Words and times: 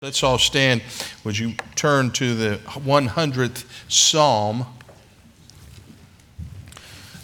Let's 0.00 0.22
all 0.22 0.38
stand. 0.38 0.82
Would 1.24 1.36
you 1.36 1.54
turn 1.74 2.12
to 2.12 2.32
the 2.36 2.58
100th 2.58 3.64
Psalm? 3.90 4.64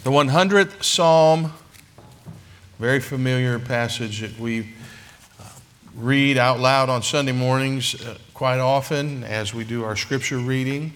The 0.03 0.09
100th 0.09 0.83
Psalm, 0.83 1.53
very 2.77 2.99
familiar 2.99 3.59
passage 3.59 4.19
that 4.19 4.37
we 4.37 4.73
uh, 5.39 5.43
read 5.95 6.37
out 6.37 6.59
loud 6.59 6.89
on 6.89 7.01
Sunday 7.01 7.31
mornings 7.31 7.95
uh, 8.01 8.17
quite 8.33 8.59
often 8.59 9.23
as 9.23 9.53
we 9.53 9.63
do 9.63 9.85
our 9.85 9.95
scripture 9.95 10.39
reading. 10.39 10.91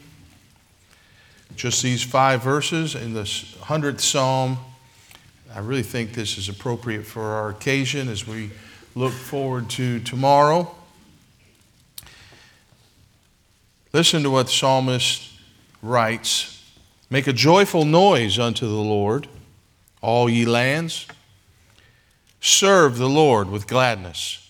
Just 1.55 1.81
these 1.81 2.03
five 2.03 2.43
verses 2.43 2.93
in 2.93 3.13
the 3.13 3.23
100th 3.23 4.01
Psalm. 4.01 4.57
I 5.55 5.59
really 5.59 5.83
think 5.83 6.11
this 6.11 6.37
is 6.37 6.49
appropriate 6.49 7.05
for 7.05 7.23
our 7.23 7.51
occasion 7.51 8.09
as 8.09 8.27
we 8.27 8.49
look 8.95 9.13
forward 9.13 9.69
to 9.69 10.01
tomorrow. 10.01 10.75
Listen 13.91 14.23
to 14.23 14.29
what 14.29 14.47
the 14.47 14.51
psalmist 14.51 15.31
writes 15.81 16.55
Make 17.09 17.25
a 17.25 17.33
joyful 17.33 17.85
noise 17.85 18.37
unto 18.37 18.67
the 18.67 18.73
Lord, 18.73 19.27
all 20.01 20.29
ye 20.29 20.45
lands. 20.45 21.07
Serve 22.39 22.97
the 22.97 23.09
Lord 23.09 23.49
with 23.49 23.67
gladness. 23.67 24.47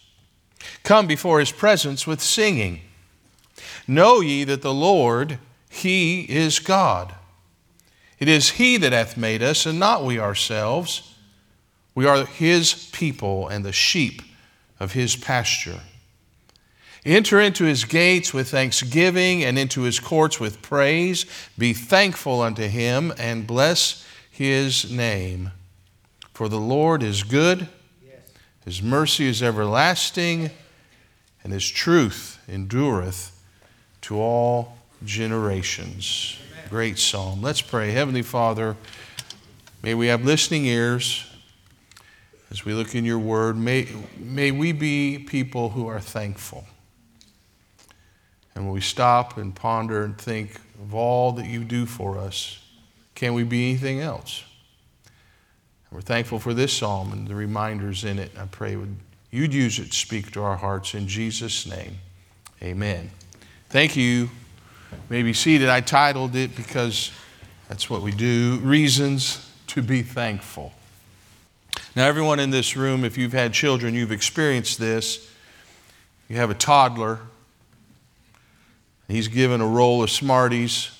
Come 0.83 1.07
before 1.07 1.39
his 1.39 1.51
presence 1.51 2.05
with 2.05 2.21
singing. 2.21 2.81
Know 3.87 4.19
ye 4.19 4.43
that 4.43 4.61
the 4.61 4.73
Lord, 4.73 5.39
he 5.69 6.21
is 6.23 6.59
God. 6.59 7.15
It 8.19 8.27
is 8.27 8.51
he 8.51 8.75
that 8.77 8.91
hath 8.91 9.15
made 9.15 9.41
us, 9.41 9.65
and 9.65 9.79
not 9.79 10.03
we 10.03 10.19
ourselves. 10.19 11.15
We 11.95 12.05
are 12.05 12.25
his 12.25 12.89
people 12.91 13.47
and 13.47 13.63
the 13.63 13.71
sheep 13.71 14.21
of 14.79 14.91
his 14.91 15.15
pasture. 15.15 15.79
Enter 17.05 17.39
into 17.39 17.63
his 17.63 17.85
gates 17.85 18.33
with 18.33 18.49
thanksgiving 18.49 19.43
and 19.43 19.57
into 19.57 19.83
his 19.83 19.99
courts 19.99 20.39
with 20.39 20.61
praise. 20.61 21.25
Be 21.57 21.73
thankful 21.73 22.41
unto 22.41 22.67
him 22.67 23.13
and 23.17 23.47
bless 23.47 24.05
his 24.29 24.91
name. 24.91 25.51
For 26.33 26.49
the 26.49 26.59
Lord 26.59 27.03
is 27.03 27.23
good, 27.23 27.67
his 28.65 28.81
mercy 28.81 29.27
is 29.27 29.41
everlasting, 29.41 30.51
and 31.43 31.53
his 31.53 31.67
truth 31.67 32.39
endureth 32.47 33.31
to 34.01 34.19
all 34.19 34.77
generations. 35.03 36.37
Great 36.69 36.99
psalm. 36.99 37.41
Let's 37.41 37.61
pray. 37.61 37.91
Heavenly 37.91 38.21
Father, 38.21 38.75
may 39.81 39.95
we 39.95 40.07
have 40.07 40.23
listening 40.23 40.65
ears 40.65 41.25
as 42.51 42.63
we 42.63 42.73
look 42.73 42.93
in 42.93 43.05
your 43.05 43.19
word. 43.19 43.57
May, 43.57 43.87
may 44.17 44.51
we 44.51 44.71
be 44.71 45.17
people 45.17 45.69
who 45.69 45.87
are 45.87 45.99
thankful. 45.99 46.65
And 48.59 48.67
when 48.67 48.73
we 48.73 48.81
stop 48.81 49.37
and 49.37 49.55
ponder 49.55 50.03
and 50.03 50.17
think 50.17 50.59
of 50.83 50.93
all 50.93 51.31
that 51.31 51.45
you 51.45 51.63
do 51.63 51.85
for 51.85 52.17
us, 52.17 52.61
can 53.15 53.33
we 53.33 53.43
be 53.43 53.69
anything 53.69 54.01
else? 54.01 54.43
And 55.05 55.95
we're 55.95 56.01
thankful 56.01 56.39
for 56.39 56.53
this 56.53 56.73
psalm 56.73 57.13
and 57.13 57.25
the 57.25 57.35
reminders 57.35 58.03
in 58.03 58.19
it. 58.19 58.33
I 58.37 58.47
pray 58.47 58.77
you'd 59.31 59.53
use 59.53 59.79
it 59.79 59.91
to 59.91 59.97
speak 59.97 60.33
to 60.33 60.43
our 60.43 60.57
hearts 60.57 60.93
in 60.93 61.07
Jesus' 61.07 61.65
name. 61.65 61.99
Amen. 62.61 63.11
Thank 63.69 63.95
you. 63.95 64.03
you 64.03 64.29
may 65.07 65.23
be 65.23 65.31
seated. 65.31 65.69
I 65.69 65.79
titled 65.79 66.35
it 66.35 66.53
because 66.57 67.11
that's 67.69 67.89
what 67.89 68.01
we 68.01 68.11
do 68.11 68.59
Reasons 68.61 69.49
to 69.67 69.81
be 69.81 70.01
Thankful. 70.01 70.73
Now, 71.95 72.07
everyone 72.07 72.41
in 72.41 72.49
this 72.49 72.75
room, 72.75 73.05
if 73.05 73.17
you've 73.17 73.31
had 73.31 73.53
children, 73.53 73.93
you've 73.93 74.11
experienced 74.11 74.79
this. 74.79 75.31
You 76.27 76.35
have 76.35 76.49
a 76.49 76.55
toddler 76.55 77.19
He's 79.09 79.27
given 79.27 79.59
a 79.59 79.65
roll 79.65 80.03
of 80.03 80.11
Smarties 80.11 80.91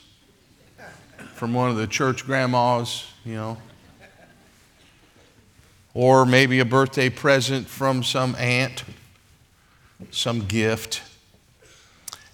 from 1.35 1.53
one 1.53 1.69
of 1.69 1.75
the 1.75 1.85
church 1.85 2.25
grandmas, 2.25 3.05
you 3.23 3.35
know. 3.35 3.59
Or 5.93 6.25
maybe 6.25 6.59
a 6.59 6.65
birthday 6.65 7.11
present 7.11 7.67
from 7.67 8.01
some 8.01 8.33
aunt, 8.39 8.83
some 10.09 10.47
gift. 10.47 11.03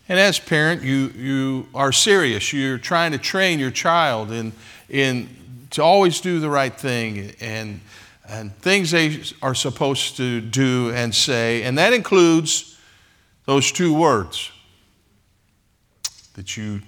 And 0.08 0.18
as 0.18 0.40
parent, 0.40 0.82
you, 0.82 1.10
you 1.10 1.68
are 1.76 1.92
serious. 1.92 2.54
You're 2.54 2.78
trying 2.78 3.12
to 3.12 3.18
train 3.18 3.60
your 3.60 3.72
child 3.72 4.32
in, 4.32 4.54
in, 4.88 5.28
to 5.72 5.84
always 5.84 6.22
do 6.22 6.40
the 6.40 6.50
right 6.50 6.74
thing 6.74 7.34
and, 7.42 7.82
and 8.30 8.56
things 8.60 8.92
they 8.92 9.24
are 9.42 9.56
supposed 9.56 10.16
to 10.18 10.40
do 10.40 10.92
and 10.92 11.14
say. 11.14 11.64
And 11.64 11.78
that 11.78 11.92
includes 11.92 12.80
those 13.46 13.74
two 13.74 13.94
words 13.94 14.52
that 16.36 16.56
you, 16.56 16.82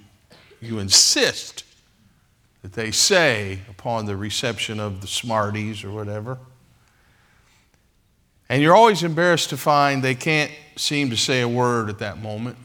you 0.62 0.80
insist 0.80 1.64
that 2.62 2.74
they 2.74 2.92
say 2.92 3.60
upon 3.70 4.06
the 4.06 4.16
reception 4.16 4.80
of 4.80 5.02
the 5.02 5.08
Smarties 5.08 5.84
or 5.84 5.92
whatever. 5.92 6.38
And 8.50 8.62
you're 8.62 8.76
always 8.76 9.04
embarrassed 9.04 9.50
to 9.50 9.58
find 9.58 10.04
they 10.04 10.16
can't 10.16 10.52
seem 10.76 11.10
to 11.10 11.18
say 11.18 11.42
a 11.42 11.48
word 11.48 11.90
at 11.90 12.00
that 12.00 12.22
moment. 12.22 12.58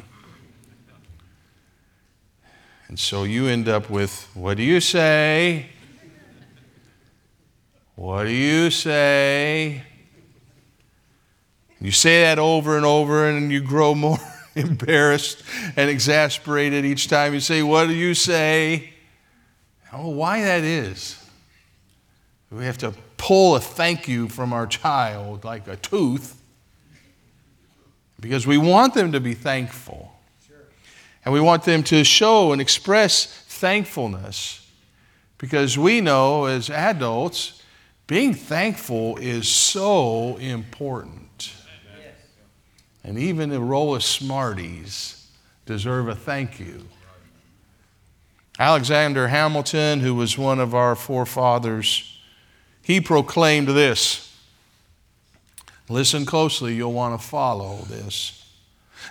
And 2.89 2.99
so 2.99 3.25
you 3.25 3.47
end 3.47 3.69
up 3.69 3.89
with, 3.89 4.29
What 4.35 4.57
do 4.57 4.63
you 4.63 4.81
say? 4.81 5.67
What 7.95 8.25
do 8.25 8.31
you 8.31 8.71
say? 8.71 9.83
You 11.81 11.91
say 11.91 12.23
that 12.23 12.39
over 12.39 12.77
and 12.77 12.87
over, 12.87 13.29
and 13.29 13.51
you 13.51 13.61
grow 13.61 13.95
more 13.95 14.19
embarrassed 14.57 15.43
and 15.77 15.89
exasperated 15.89 16.85
each 16.85 17.09
time 17.09 17.35
you 17.35 17.41
say, 17.41 17.63
What 17.63 17.87
do 17.87 17.95
you 17.95 18.15
say? 18.15 18.93
Oh, 19.93 20.09
why 20.09 20.43
that 20.43 20.65
is. 20.65 21.19
We 22.51 22.65
have 22.65 22.79
to 22.79 22.93
pull 23.17 23.57
a 23.57 23.61
thank 23.61 24.09
you 24.09 24.29
from 24.29 24.53
our 24.53 24.67
child 24.67 25.45
like 25.45 25.67
a 25.69 25.77
tooth 25.77 26.41
because 28.21 28.47
we 28.47 28.59
want 28.59 28.95
them 28.95 29.13
to 29.13 29.21
be 29.21 29.35
thankful. 29.35 30.13
And 31.25 31.33
we 31.33 31.41
want 31.41 31.63
them 31.65 31.83
to 31.85 32.03
show 32.05 32.53
and 32.53 32.61
express 32.61 33.27
thankfulness 33.27 34.67
because 35.39 35.79
we 35.79 36.01
know 36.01 36.47
as 36.47 36.69
adults, 36.69 37.63
being 38.07 38.35
thankful 38.35 39.17
is 39.19 39.49
so 39.49 40.37
important. 40.39 41.32
And 43.05 43.19
even 43.19 43.51
the 43.51 43.61
roll 43.61 43.95
of 43.95 44.05
Smarties 44.05 45.27
deserve 45.67 46.09
a 46.09 46.15
thank 46.15 46.61
you. 46.61 46.87
Alexander 48.59 49.29
Hamilton, 49.29 50.01
who 50.01 50.15
was 50.15 50.39
one 50.39 50.61
of 50.61 50.75
our 50.75 50.95
forefathers, 50.95 52.21
he 52.83 53.01
proclaimed 53.01 53.69
this. 53.69 54.37
Listen 55.89 56.25
closely, 56.25 56.75
you'll 56.75 56.93
want 56.93 57.21
to 57.21 57.27
follow 57.27 57.79
this. 57.89 58.39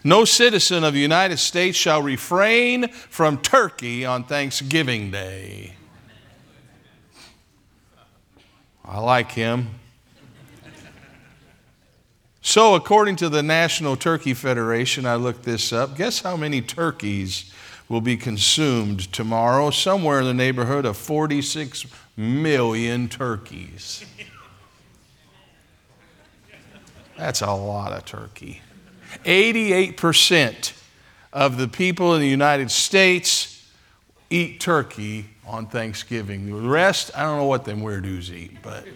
No 0.03 0.25
citizen 0.25 0.83
of 0.83 0.93
the 0.93 0.99
United 0.99 1.37
States 1.37 1.77
shall 1.77 2.01
refrain 2.01 2.87
from 2.87 3.37
turkey 3.39 4.05
on 4.05 4.23
Thanksgiving 4.23 5.11
Day. 5.11 5.73
I 8.85 8.99
like 8.99 9.31
him. 9.31 9.80
So, 12.43 12.73
according 12.73 13.17
to 13.17 13.29
the 13.29 13.43
National 13.43 13.95
Turkey 13.95 14.33
Federation, 14.33 15.05
I 15.05 15.15
looked 15.15 15.43
this 15.43 15.71
up. 15.71 15.95
Guess 15.95 16.21
how 16.21 16.35
many 16.35 16.59
turkeys 16.59 17.53
will 17.87 18.01
be 18.01 18.17
consumed 18.17 19.13
tomorrow? 19.13 19.69
Somewhere 19.69 20.19
in 20.19 20.25
the 20.25 20.33
neighborhood 20.33 20.85
of 20.85 20.97
46 20.97 21.85
million 22.17 23.07
turkeys. 23.09 24.03
That's 27.15 27.41
a 27.41 27.51
lot 27.51 27.93
of 27.93 28.05
turkey. 28.05 28.61
88% 29.23 30.73
of 31.31 31.57
the 31.57 31.67
people 31.67 32.15
in 32.15 32.21
the 32.21 32.27
United 32.27 32.71
States 32.71 33.69
eat 34.31 34.59
turkey 34.59 35.27
on 35.45 35.67
Thanksgiving. 35.67 36.47
The 36.47 36.67
rest, 36.67 37.11
I 37.15 37.21
don't 37.21 37.37
know 37.37 37.45
what 37.45 37.65
them 37.65 37.81
weirdos 37.81 38.33
eat, 38.33 38.63
but. 38.63 38.87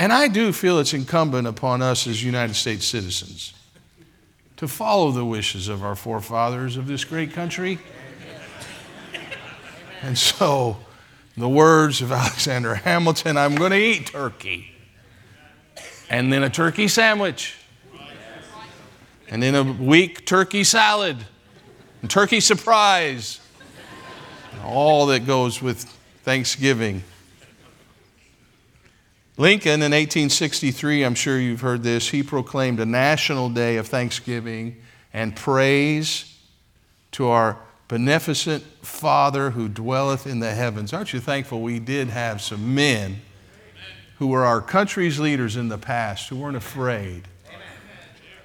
And 0.00 0.14
I 0.14 0.28
do 0.28 0.50
feel 0.54 0.78
it's 0.78 0.94
incumbent 0.94 1.46
upon 1.46 1.82
us 1.82 2.06
as 2.06 2.24
United 2.24 2.54
States 2.54 2.86
citizens 2.86 3.52
to 4.56 4.66
follow 4.66 5.10
the 5.10 5.26
wishes 5.26 5.68
of 5.68 5.84
our 5.84 5.94
forefathers 5.94 6.78
of 6.78 6.86
this 6.86 7.04
great 7.04 7.34
country. 7.34 7.78
And 10.00 10.16
so, 10.16 10.78
the 11.36 11.50
words 11.50 12.00
of 12.00 12.12
Alexander 12.12 12.76
Hamilton 12.76 13.36
I'm 13.36 13.54
going 13.54 13.72
to 13.72 13.76
eat 13.76 14.06
turkey. 14.06 14.72
And 16.08 16.32
then 16.32 16.44
a 16.44 16.50
turkey 16.50 16.88
sandwich. 16.88 17.56
And 19.28 19.42
then 19.42 19.54
a 19.54 19.62
week 19.62 20.24
turkey 20.24 20.64
salad. 20.64 21.18
And 22.00 22.10
turkey 22.10 22.40
surprise. 22.40 23.38
And 24.52 24.62
all 24.62 25.04
that 25.06 25.26
goes 25.26 25.60
with 25.60 25.84
Thanksgiving. 26.24 27.02
Lincoln 29.36 29.82
in 29.82 29.92
1863, 29.92 31.04
I'm 31.04 31.14
sure 31.14 31.38
you've 31.38 31.60
heard 31.60 31.82
this, 31.82 32.10
he 32.10 32.22
proclaimed 32.22 32.80
a 32.80 32.86
national 32.86 33.48
day 33.48 33.76
of 33.76 33.86
thanksgiving 33.86 34.76
and 35.12 35.34
praise 35.34 36.38
to 37.12 37.28
our 37.28 37.58
beneficent 37.88 38.62
Father 38.82 39.50
who 39.50 39.68
dwelleth 39.68 40.26
in 40.26 40.40
the 40.40 40.52
heavens. 40.52 40.92
Aren't 40.92 41.12
you 41.12 41.20
thankful 41.20 41.62
we 41.62 41.78
did 41.78 42.08
have 42.08 42.40
some 42.40 42.74
men 42.74 43.20
who 44.18 44.28
were 44.28 44.44
our 44.44 44.60
country's 44.60 45.18
leaders 45.18 45.56
in 45.56 45.68
the 45.68 45.78
past 45.78 46.28
who 46.28 46.36
weren't 46.36 46.56
afraid 46.56 47.26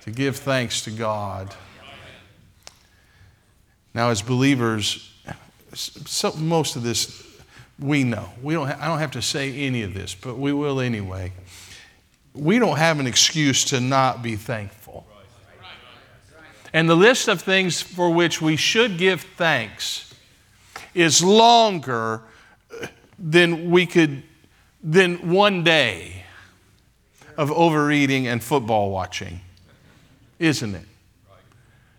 to 0.02 0.12
give 0.12 0.38
thanks 0.38 0.82
to 0.82 0.92
God? 0.92 1.54
Now, 3.94 4.10
as 4.10 4.22
believers, 4.22 5.14
so, 5.74 6.32
most 6.34 6.76
of 6.76 6.84
this 6.84 7.25
we 7.80 8.04
know. 8.04 8.30
We 8.42 8.54
don't 8.54 8.68
ha- 8.68 8.78
I 8.80 8.88
don't 8.88 9.00
have 9.00 9.12
to 9.12 9.22
say 9.22 9.54
any 9.54 9.82
of 9.84 9.94
this, 9.94 10.16
but 10.16 10.38
we 10.38 10.54
will 10.54 10.80
anyway. 10.80 11.34
We 12.34 12.60
don't 12.60 12.78
have 12.78 13.00
an 13.00 13.08
excuse 13.08 13.66
to 13.66 13.80
not 13.80 14.22
be 14.22 14.36
thankful. 14.36 15.06
And 16.74 16.90
the 16.90 16.96
list 16.96 17.30
of 17.30 17.42
things 17.42 17.82
for 17.82 18.10
which 18.10 18.42
we 18.42 18.58
should 18.58 18.98
give 18.98 19.22
thanks 19.22 20.14
is 20.94 21.24
longer 21.24 22.22
uh, 22.70 22.88
than 23.18 23.72
we 23.72 23.86
could, 23.86 24.24
than 24.84 25.32
one 25.32 25.64
day 25.64 26.26
of 27.38 27.52
overeating 27.52 28.28
and 28.28 28.44
football 28.44 28.92
watching, 28.92 29.40
isn't 30.40 30.76
it? 30.76 30.86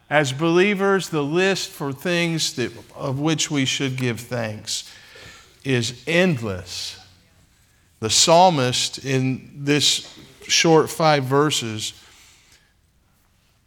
As 0.08 0.32
believers, 0.32 1.08
the 1.08 1.22
list 1.22 1.70
for 1.70 1.92
things 1.92 2.54
that, 2.54 2.72
of 2.94 3.18
which 3.18 3.50
we 3.50 3.64
should 3.64 3.96
give 3.96 4.20
thanks 4.20 4.92
is 5.66 6.02
endless. 6.06 6.98
The 8.00 8.10
psalmist, 8.10 9.04
in 9.04 9.50
this 9.64 10.14
short 10.46 10.88
five 10.88 11.24
verses, 11.24 11.92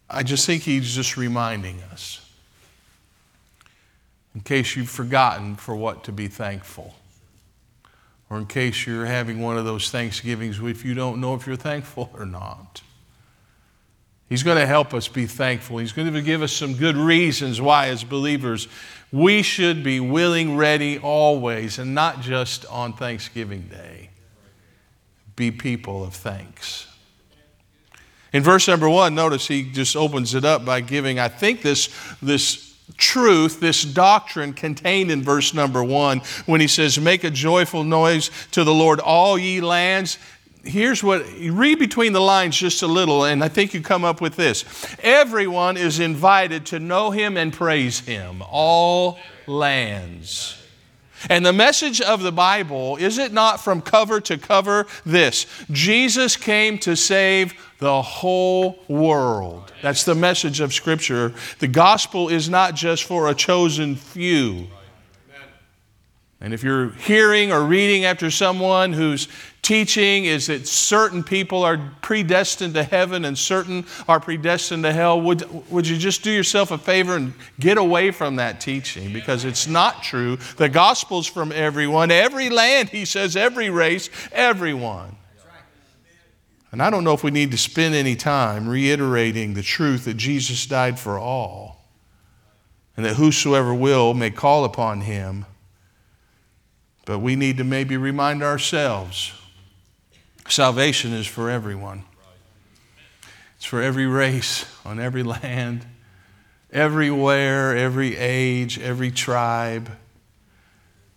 I 0.09 0.23
just 0.23 0.45
think 0.45 0.63
he's 0.63 0.95
just 0.95 1.17
reminding 1.17 1.81
us, 1.91 2.25
in 4.33 4.41
case 4.41 4.75
you've 4.75 4.89
forgotten 4.89 5.55
for 5.55 5.75
what 5.75 6.03
to 6.05 6.11
be 6.11 6.27
thankful, 6.27 6.95
or 8.29 8.37
in 8.37 8.45
case 8.45 8.87
you're 8.87 9.05
having 9.05 9.41
one 9.41 9.57
of 9.57 9.65
those 9.65 9.89
Thanksgivings 9.89 10.59
if 10.59 10.85
you 10.85 10.93
don't 10.93 11.19
know 11.19 11.33
if 11.35 11.45
you're 11.45 11.55
thankful 11.55 12.09
or 12.13 12.25
not. 12.25 12.81
He's 14.29 14.43
going 14.43 14.57
to 14.59 14.67
help 14.67 14.93
us 14.93 15.07
be 15.07 15.25
thankful. 15.25 15.79
He's 15.79 15.91
going 15.91 16.13
to 16.13 16.21
give 16.21 16.43
us 16.43 16.53
some 16.53 16.75
good 16.75 16.95
reasons 16.95 17.59
why, 17.59 17.87
as 17.87 18.03
believers, 18.03 18.67
we 19.11 19.41
should 19.41 19.83
be 19.83 19.99
willing, 19.99 20.55
ready 20.55 20.99
always, 20.99 21.79
and 21.79 21.95
not 21.95 22.21
just 22.21 22.65
on 22.67 22.93
Thanksgiving 22.93 23.63
Day. 23.63 24.09
Be 25.35 25.51
people 25.51 26.03
of 26.03 26.13
thanks. 26.13 26.87
In 28.31 28.43
verse 28.43 28.67
number 28.67 28.87
one, 28.87 29.15
notice 29.15 29.47
he 29.47 29.63
just 29.63 29.95
opens 29.95 30.35
it 30.35 30.45
up 30.45 30.63
by 30.63 30.81
giving, 30.81 31.17
I 31.17 31.29
think, 31.29 31.63
this, 31.63 31.89
this 32.21 32.75
truth, 32.97 33.59
this 33.59 33.83
doctrine 33.83 34.53
contained 34.53 35.09
in 35.09 35.23
verse 35.23 35.53
number 35.53 35.83
one, 35.83 36.21
when 36.45 36.61
he 36.61 36.67
says, 36.67 36.99
Make 36.99 37.23
a 37.23 37.31
joyful 37.31 37.83
noise 37.83 38.29
to 38.51 38.63
the 38.63 38.73
Lord, 38.73 38.99
all 38.99 39.39
ye 39.39 39.61
lands 39.61 40.19
here's 40.69 41.03
what 41.03 41.25
read 41.39 41.79
between 41.79 42.13
the 42.13 42.21
lines 42.21 42.57
just 42.57 42.81
a 42.81 42.87
little, 42.87 43.25
and 43.25 43.43
I 43.43 43.49
think 43.49 43.73
you 43.73 43.81
come 43.81 44.03
up 44.03 44.21
with 44.21 44.35
this. 44.35 44.63
Everyone 45.03 45.77
is 45.77 45.99
invited 45.99 46.65
to 46.67 46.79
know 46.79 47.11
him 47.11 47.37
and 47.37 47.51
praise 47.51 47.99
him, 47.99 48.43
all 48.49 49.19
lands. 49.47 50.55
And 51.29 51.45
the 51.45 51.51
message 51.51 51.99
of 51.99 52.21
the 52.21 52.31
Bible, 52.31 52.95
is 52.95 53.17
it 53.17 53.33
not 53.33 53.59
from 53.59 53.81
cover 53.81 54.21
to 54.21 54.37
cover 54.37 54.87
this? 55.05 55.45
Jesus 55.69 56.37
came 56.37 56.77
to 56.79 56.95
save 56.95 57.53
the 57.79 58.01
whole 58.01 58.79
world. 58.87 59.73
That's 59.81 60.05
the 60.05 60.15
message 60.15 60.61
of 60.61 60.73
Scripture. 60.73 61.33
The 61.59 61.67
gospel 61.67 62.29
is 62.29 62.47
not 62.47 62.75
just 62.75 63.03
for 63.03 63.27
a 63.27 63.35
chosen 63.35 63.95
few. 63.97 64.67
And 66.41 66.53
if 66.53 66.63
you're 66.63 66.91
hearing 66.91 67.51
or 67.51 67.63
reading 67.63 68.05
after 68.05 68.31
someone 68.31 68.93
whose 68.93 69.27
teaching 69.61 70.23
is 70.23 70.47
that 70.47 70.67
certain 70.67 71.21
people 71.21 71.63
are 71.63 71.91
predestined 72.01 72.75
to 72.75 72.83
heaven 72.83 73.25
and 73.25 73.37
certain 73.37 73.85
are 74.07 74.21
predestined 74.21 74.83
to 74.83 74.93
hell, 74.93 75.19
would, 75.19 75.69
would 75.69 75.85
you 75.85 75.97
just 75.97 76.23
do 76.23 76.31
yourself 76.31 76.71
a 76.71 76.77
favor 76.77 77.17
and 77.17 77.33
get 77.59 77.77
away 77.77 78.11
from 78.11 78.37
that 78.37 78.61
teaching? 78.61 79.11
Because 79.11 79.43
it's 79.43 79.67
not 79.67 80.01
true. 80.01 80.37
The 80.55 80.69
gospel's 80.69 81.27
from 81.27 81.51
everyone, 81.51 82.09
every 82.09 82.49
land, 82.49 82.89
he 82.89 83.03
says, 83.03 83.35
every 83.35 83.69
race, 83.69 84.09
everyone. 84.31 85.17
And 86.71 86.81
I 86.81 86.89
don't 86.89 87.03
know 87.03 87.13
if 87.13 87.23
we 87.23 87.31
need 87.31 87.51
to 87.51 87.57
spend 87.57 87.95
any 87.95 88.15
time 88.15 88.67
reiterating 88.67 89.55
the 89.55 89.63
truth 89.63 90.05
that 90.05 90.15
Jesus 90.15 90.65
died 90.67 90.99
for 90.99 91.17
all 91.17 91.83
and 92.95 93.05
that 93.05 93.15
whosoever 93.15 93.73
will 93.73 94.13
may 94.13 94.29
call 94.29 94.65
upon 94.65 95.01
him. 95.01 95.45
But 97.09 97.21
we 97.21 97.35
need 97.35 97.57
to 97.57 97.63
maybe 97.63 97.97
remind 97.97 98.43
ourselves 98.43 99.31
salvation 100.47 101.11
is 101.11 101.25
for 101.25 101.49
everyone. 101.49 102.03
It's 103.55 103.65
for 103.65 103.81
every 103.81 104.05
race, 104.05 104.63
on 104.85 104.99
every 104.99 105.23
land, 105.23 105.87
everywhere, 106.71 107.75
every 107.75 108.15
age, 108.15 108.77
every 108.77 109.09
tribe. 109.09 109.89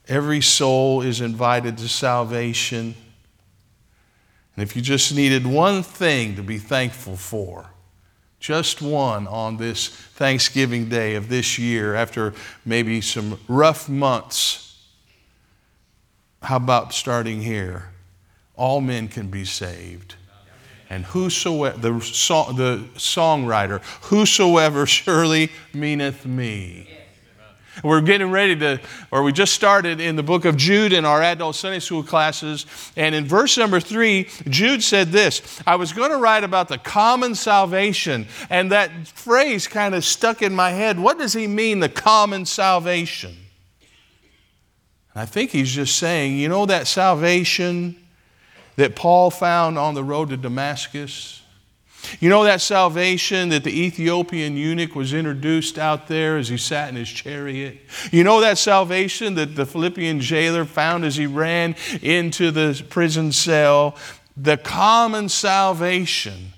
Every 0.09 0.41
soul 0.41 1.03
is 1.03 1.21
invited 1.21 1.77
to 1.77 1.91
salvation. 1.91 2.95
And 4.57 4.63
if 4.63 4.75
you 4.75 4.81
just 4.81 5.15
needed 5.15 5.47
one 5.47 5.83
thing 5.83 6.37
to 6.37 6.43
be 6.43 6.57
thankful 6.57 7.17
for, 7.17 7.67
just 8.41 8.81
one 8.81 9.27
on 9.27 9.59
this 9.59 9.89
Thanksgiving 9.89 10.89
Day 10.89 11.17
of 11.17 11.29
this 11.29 11.59
year, 11.59 11.95
after 11.95 12.33
maybe 12.65 13.03
some 13.03 13.39
rough 13.47 13.91
months 13.91 14.72
how 16.43 16.57
about 16.57 16.93
starting 16.93 17.43
here? 17.43 17.91
All 18.57 18.81
men 18.81 19.09
can 19.09 19.29
be 19.29 19.45
saved. 19.45 20.17
And 20.91 21.07
whosoever, 21.07 21.79
the, 21.79 22.01
song, 22.01 22.57
the 22.57 22.85
songwriter, 22.97 23.81
whosoever 24.03 24.87
surely 24.87 25.51
meaneth 25.73 26.27
me. 26.27 26.89
We're 27.83 28.03
getting 28.03 28.31
ready 28.31 28.55
to, 28.57 28.81
or 29.11 29.23
we 29.23 29.33
just 29.33 29.55
started 29.55 29.99
in 29.99 30.17
the 30.17 30.23
book 30.23 30.45
of 30.45 30.59
Jude 30.59 30.93
in 30.93 31.07
our 31.07 31.23
adult 31.23 31.57
Sunday 31.57 31.79
school 31.79 32.03
classes. 32.03 32.67
And 32.97 33.15
in 33.15 33.25
verse 33.25 33.57
number 33.57 33.81
three, 33.81 34.29
Jude 34.49 34.83
said 34.83 35.09
this 35.09 35.63
I 35.67 35.77
was 35.77 35.95
going 35.95 36.11
to 36.11 36.19
write 36.19 36.45
about 36.45 36.69
the 36.69 36.77
common 36.77 37.35
salvation. 37.35 38.27
And 38.51 38.71
that 38.73 39.09
phrase 39.09 39.67
kind 39.67 39.95
of 39.95 40.05
stuck 40.05 40.43
in 40.43 40.55
my 40.55 40.71
head. 40.71 41.01
What 41.01 41.19
does 41.19 41.33
he 41.33 41.47
mean, 41.47 41.81
the 41.81 41.89
common 41.89 42.45
salvation? 42.45 43.42
I 45.15 45.27
think 45.27 45.51
he's 45.51 45.71
just 45.71 45.99
saying, 45.99 46.39
you 46.39 46.49
know, 46.49 46.67
that 46.67 46.87
salvation 46.87 47.97
that 48.77 48.97
Paul 48.97 49.31
found 49.31 49.79
on 49.79 49.95
the 49.95 50.05
road 50.05 50.31
to 50.31 50.37
Damascus? 50.37 51.43
You 52.21 52.29
know 52.29 52.45
that 52.45 52.61
salvation 52.61 53.51
that 53.51 53.63
the 53.65 53.71
Ethiopian 53.71 54.57
eunuch 54.57 54.95
was 54.97 55.15
introduced 55.15 55.79
out 55.79 56.09
there 56.09 56.37
as 56.37 56.49
he 56.49 56.57
sat 56.57 56.89
in 56.89 56.97
his 56.97 57.09
chariot? 57.09 57.79
You 58.11 58.25
know 58.25 58.41
that 58.41 58.59
salvation 58.59 59.35
that 59.37 59.55
the 59.55 59.67
Philippian 59.67 60.21
jailer 60.21 60.65
found 60.65 61.05
as 61.05 61.17
he 61.17 61.27
ran 61.27 61.77
into 62.03 62.51
the 62.51 62.83
prison 62.89 63.31
cell? 63.31 63.97
The 64.37 64.57
common 64.57 65.29
salvation 65.29 66.55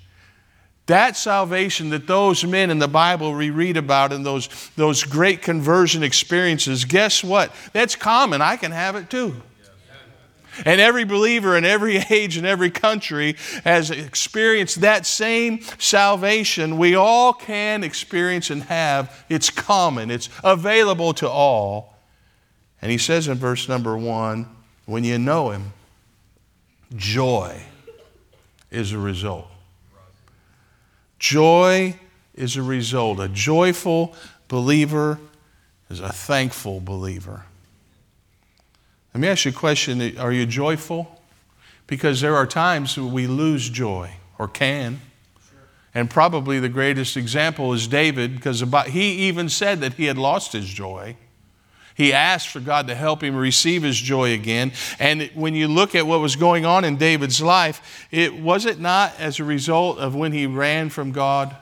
that 0.87 1.17
salvation 1.17 1.89
that 1.89 2.05
those 2.05 2.45
men 2.45 2.69
in 2.69 2.79
the 2.79 2.87
Bible 2.87 3.33
we 3.33 3.49
read 3.49 3.77
about 3.77 4.13
in 4.13 4.23
those, 4.23 4.49
those 4.75 5.03
great 5.03 5.41
conversion 5.41 6.03
experiences, 6.03 6.85
guess 6.85 7.23
what? 7.23 7.53
That's 7.73 7.95
common. 7.95 8.41
I 8.41 8.55
can 8.55 8.71
have 8.71 8.95
it 8.95 9.09
too. 9.09 9.41
And 10.63 10.79
every 10.79 11.03
believer 11.03 11.57
in 11.57 11.65
every 11.65 11.97
age 12.09 12.37
and 12.37 12.45
every 12.45 12.69
country 12.69 13.35
has 13.63 13.91
experienced 13.91 14.81
that 14.81 15.05
same 15.05 15.61
salvation. 15.79 16.77
We 16.77 16.95
all 16.95 17.33
can 17.33 17.83
experience 17.83 18.49
and 18.49 18.63
have. 18.63 19.25
It's 19.27 19.49
common, 19.49 20.11
it's 20.11 20.29
available 20.43 21.13
to 21.15 21.29
all. 21.29 21.97
And 22.81 22.91
he 22.91 22.97
says 22.97 23.27
in 23.27 23.37
verse 23.37 23.67
number 23.67 23.97
one 23.97 24.47
when 24.85 25.03
you 25.03 25.17
know 25.17 25.49
him, 25.49 25.73
joy 26.95 27.59
is 28.69 28.91
a 28.91 28.99
result. 28.99 29.47
Joy 31.19 31.95
is 32.33 32.57
a 32.57 32.61
result. 32.61 33.19
A 33.19 33.27
joyful 33.27 34.13
believer 34.47 35.19
is 35.89 35.99
a 35.99 36.11
thankful 36.11 36.79
believer. 36.79 37.45
Let 39.13 39.21
me 39.21 39.27
ask 39.27 39.45
you 39.45 39.51
a 39.51 39.53
question 39.53 40.17
Are 40.17 40.31
you 40.31 40.45
joyful? 40.45 41.21
Because 41.87 42.21
there 42.21 42.35
are 42.35 42.47
times 42.47 42.97
we 42.97 43.27
lose 43.27 43.69
joy 43.69 44.15
or 44.37 44.47
can. 44.47 44.99
And 45.93 46.09
probably 46.09 46.59
the 46.59 46.67
greatest 46.67 47.15
example 47.15 47.71
is 47.71 47.87
David, 47.87 48.35
because 48.35 48.61
he 48.87 49.27
even 49.27 49.47
said 49.47 49.79
that 49.79 49.93
he 49.93 50.05
had 50.05 50.17
lost 50.17 50.51
his 50.51 50.65
joy. 50.65 51.15
He 51.95 52.13
asked 52.13 52.49
for 52.49 52.59
God 52.59 52.87
to 52.87 52.95
help 52.95 53.23
him 53.23 53.35
receive 53.35 53.81
his 53.81 53.97
joy 53.97 54.33
again. 54.33 54.73
And 54.99 55.31
when 55.33 55.55
you 55.55 55.67
look 55.67 55.95
at 55.95 56.05
what 56.05 56.19
was 56.19 56.35
going 56.35 56.65
on 56.65 56.83
in 56.83 56.97
David's 56.97 57.41
life, 57.41 58.07
it 58.11 58.37
was 58.37 58.65
it 58.65 58.79
not 58.79 59.13
as 59.17 59.39
a 59.39 59.45
result 59.45 59.97
of 59.97 60.13
when 60.13 60.33
he 60.33 60.45
ran 60.45 60.89
from 60.89 61.11
God? 61.11 61.55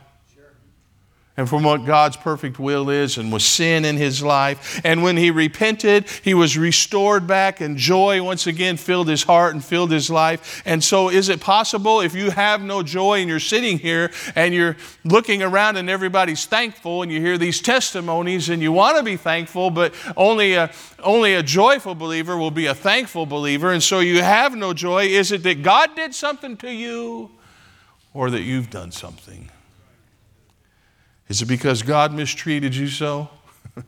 And 1.35 1.49
from 1.49 1.63
what 1.63 1.83
God's 1.83 2.15
perfect 2.15 2.59
will 2.59 2.91
is, 2.91 3.17
and 3.17 3.31
was 3.31 3.43
sin 3.43 3.85
in 3.85 3.97
his 3.97 4.21
life. 4.21 4.79
And 4.83 5.01
when 5.01 5.17
he 5.17 5.31
repented, 5.31 6.07
he 6.21 6.35
was 6.35 6.59
restored 6.59 7.25
back, 7.25 7.59
and 7.59 7.75
joy 7.75 8.21
once 8.21 8.45
again 8.45 8.77
filled 8.77 9.07
his 9.07 9.23
heart 9.23 9.55
and 9.55 9.65
filled 9.65 9.91
his 9.91 10.11
life. 10.11 10.61
And 10.63 10.83
so, 10.83 11.09
is 11.09 11.29
it 11.29 11.41
possible 11.41 12.01
if 12.01 12.13
you 12.13 12.29
have 12.29 12.61
no 12.61 12.83
joy 12.83 13.21
and 13.21 13.29
you're 13.29 13.39
sitting 13.39 13.79
here 13.79 14.11
and 14.35 14.53
you're 14.53 14.77
looking 15.03 15.41
around 15.41 15.77
and 15.77 15.89
everybody's 15.89 16.45
thankful, 16.45 17.01
and 17.01 17.11
you 17.11 17.19
hear 17.19 17.39
these 17.39 17.61
testimonies 17.61 18.49
and 18.49 18.61
you 18.61 18.71
want 18.71 18.97
to 18.97 19.03
be 19.03 19.17
thankful, 19.17 19.71
but 19.71 19.95
only 20.15 20.53
a, 20.53 20.69
only 21.03 21.33
a 21.33 21.41
joyful 21.41 21.95
believer 21.95 22.37
will 22.37 22.51
be 22.51 22.67
a 22.67 22.75
thankful 22.75 23.25
believer, 23.25 23.71
and 23.71 23.81
so 23.81 24.01
you 24.01 24.21
have 24.21 24.55
no 24.55 24.71
joy? 24.71 25.05
Is 25.05 25.31
it 25.31 25.41
that 25.43 25.63
God 25.63 25.95
did 25.95 26.13
something 26.13 26.57
to 26.57 26.71
you 26.71 27.31
or 28.13 28.29
that 28.29 28.41
you've 28.41 28.69
done 28.69 28.91
something? 28.91 29.49
Is 31.27 31.41
it 31.41 31.45
because 31.45 31.81
God 31.81 32.13
mistreated 32.13 32.75
you 32.75 32.87
so? 32.87 33.29
that 33.75 33.83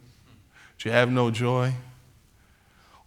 you 0.84 0.92
have 0.92 1.12
no 1.12 1.32
joy? 1.32 1.74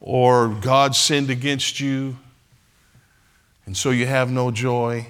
Or 0.00 0.48
God 0.48 0.94
sinned 0.94 1.30
against 1.30 1.80
you 1.80 2.16
and 3.68 3.76
so 3.76 3.90
you 3.90 4.06
have 4.06 4.30
no 4.30 4.50
joy? 4.50 5.08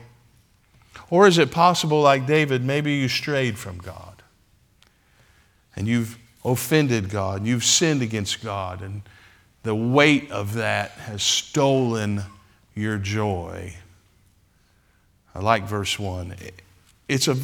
Or 1.11 1.29
is 1.29 1.39
it 1.39 1.53
possible, 1.53 2.01
like 2.01 2.27
David, 2.27 2.65
maybe 2.65 2.95
you 2.95 3.07
strayed 3.07 3.57
from 3.57 3.79
God 3.79 4.21
and 5.77 5.87
you've 5.87 6.19
offended 6.45 7.09
God, 7.09 7.47
you've 7.47 7.65
sinned 7.65 8.03
against 8.03 8.43
God, 8.43 8.83
and 8.83 9.03
the 9.63 9.77
weight 9.77 10.33
of 10.33 10.55
that 10.55 10.91
has 10.91 11.23
stolen 11.23 12.23
your 12.75 12.99
joy? 12.99 13.75
I 15.37 15.39
like 15.39 15.63
verse 15.63 15.97
1. 15.97 16.35
It's 17.09 17.29
a 17.29 17.37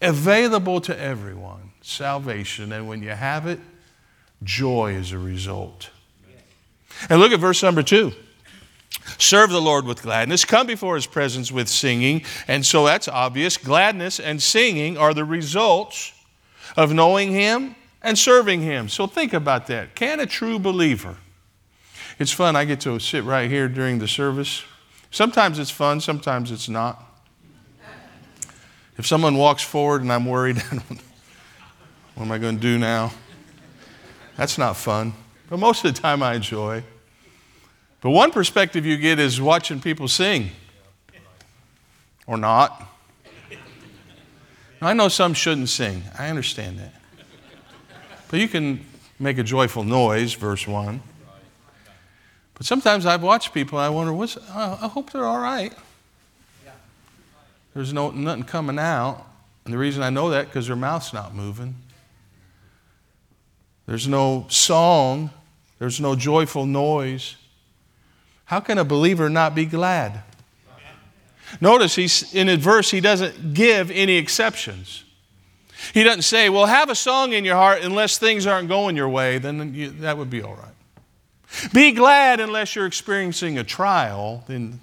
available 0.00 0.80
to 0.82 0.98
everyone, 0.98 1.72
salvation. 1.80 2.72
And 2.72 2.88
when 2.88 3.02
you 3.02 3.10
have 3.10 3.46
it, 3.46 3.60
joy 4.42 4.94
is 4.94 5.12
a 5.12 5.18
result. 5.18 5.90
And 7.08 7.20
look 7.20 7.32
at 7.32 7.40
verse 7.40 7.62
number 7.62 7.82
two. 7.82 8.12
Serve 9.18 9.50
the 9.50 9.60
Lord 9.60 9.84
with 9.84 10.02
gladness. 10.02 10.44
Come 10.44 10.66
before 10.66 10.96
his 10.96 11.06
presence 11.06 11.52
with 11.52 11.68
singing. 11.68 12.22
And 12.48 12.66
so 12.66 12.86
that's 12.86 13.08
obvious. 13.08 13.56
Gladness 13.56 14.18
and 14.18 14.42
singing 14.42 14.98
are 14.98 15.14
the 15.14 15.24
results 15.24 16.12
of 16.76 16.92
knowing 16.92 17.30
him 17.30 17.76
and 18.02 18.18
serving 18.18 18.62
him. 18.62 18.88
So 18.88 19.06
think 19.06 19.32
about 19.32 19.68
that. 19.68 19.94
Can 19.94 20.20
a 20.20 20.26
true 20.26 20.58
believer? 20.58 21.16
It's 22.18 22.32
fun. 22.32 22.56
I 22.56 22.64
get 22.64 22.80
to 22.80 22.98
sit 22.98 23.24
right 23.24 23.50
here 23.50 23.68
during 23.68 23.98
the 23.98 24.08
service. 24.08 24.64
Sometimes 25.10 25.58
it's 25.58 25.70
fun, 25.70 26.00
sometimes 26.00 26.50
it's 26.50 26.68
not. 26.68 27.02
If 28.98 29.06
someone 29.06 29.36
walks 29.36 29.62
forward 29.62 30.02
and 30.02 30.12
I'm 30.12 30.24
worried, 30.24 30.58
what 32.14 32.24
am 32.24 32.32
I 32.32 32.38
going 32.38 32.56
to 32.56 32.62
do 32.62 32.78
now? 32.78 33.12
That's 34.36 34.58
not 34.58 34.76
fun. 34.76 35.12
But 35.48 35.58
most 35.58 35.84
of 35.84 35.94
the 35.94 36.00
time 36.00 36.22
I 36.22 36.34
enjoy. 36.34 36.82
But 38.00 38.10
one 38.10 38.30
perspective 38.30 38.86
you 38.86 38.96
get 38.96 39.18
is 39.18 39.40
watching 39.40 39.80
people 39.80 40.08
sing 40.08 40.50
or 42.26 42.36
not. 42.36 42.82
Now, 44.80 44.88
I 44.88 44.92
know 44.92 45.08
some 45.08 45.34
shouldn't 45.34 45.68
sing. 45.68 46.02
I 46.18 46.28
understand 46.28 46.78
that. 46.78 46.94
But 48.28 48.40
you 48.40 48.48
can 48.48 48.84
make 49.18 49.38
a 49.38 49.42
joyful 49.42 49.84
noise, 49.84 50.34
verse 50.34 50.66
1. 50.66 51.00
But 52.54 52.66
sometimes 52.66 53.06
I've 53.06 53.22
watched 53.22 53.52
people 53.52 53.78
and 53.78 53.86
I 53.86 53.88
wonder, 53.90 54.12
what's, 54.12 54.36
I 54.36 54.88
hope 54.88 55.12
they're 55.12 55.24
all 55.24 55.38
right. 55.40 55.72
There's 57.76 57.92
no, 57.92 58.10
nothing 58.10 58.44
coming 58.44 58.78
out. 58.78 59.22
And 59.66 59.74
the 59.74 59.76
reason 59.76 60.02
I 60.02 60.08
know 60.08 60.30
that 60.30 60.46
because 60.46 60.66
their 60.66 60.76
mouth's 60.76 61.12
not 61.12 61.34
moving. 61.34 61.74
There's 63.84 64.08
no 64.08 64.46
song. 64.48 65.28
There's 65.78 66.00
no 66.00 66.16
joyful 66.16 66.64
noise. 66.64 67.36
How 68.46 68.60
can 68.60 68.78
a 68.78 68.84
believer 68.84 69.28
not 69.28 69.54
be 69.54 69.66
glad? 69.66 70.22
Notice 71.60 71.94
he's 71.94 72.34
in 72.34 72.48
a 72.48 72.56
verse 72.56 72.90
he 72.90 73.00
doesn't 73.00 73.52
give 73.52 73.90
any 73.90 74.16
exceptions. 74.16 75.04
He 75.92 76.02
doesn't 76.02 76.22
say, 76.22 76.48
"Well, 76.48 76.64
have 76.64 76.88
a 76.88 76.94
song 76.94 77.34
in 77.34 77.44
your 77.44 77.56
heart 77.56 77.82
unless 77.82 78.16
things 78.16 78.46
aren't 78.46 78.68
going 78.68 78.96
your 78.96 79.08
way." 79.08 79.36
Then 79.36 79.74
you, 79.74 79.90
that 79.90 80.16
would 80.16 80.30
be 80.30 80.42
all 80.42 80.54
right. 80.54 81.72
Be 81.74 81.92
glad 81.92 82.40
unless 82.40 82.74
you're 82.74 82.86
experiencing 82.86 83.58
a 83.58 83.64
trial. 83.64 84.44
Then 84.48 84.80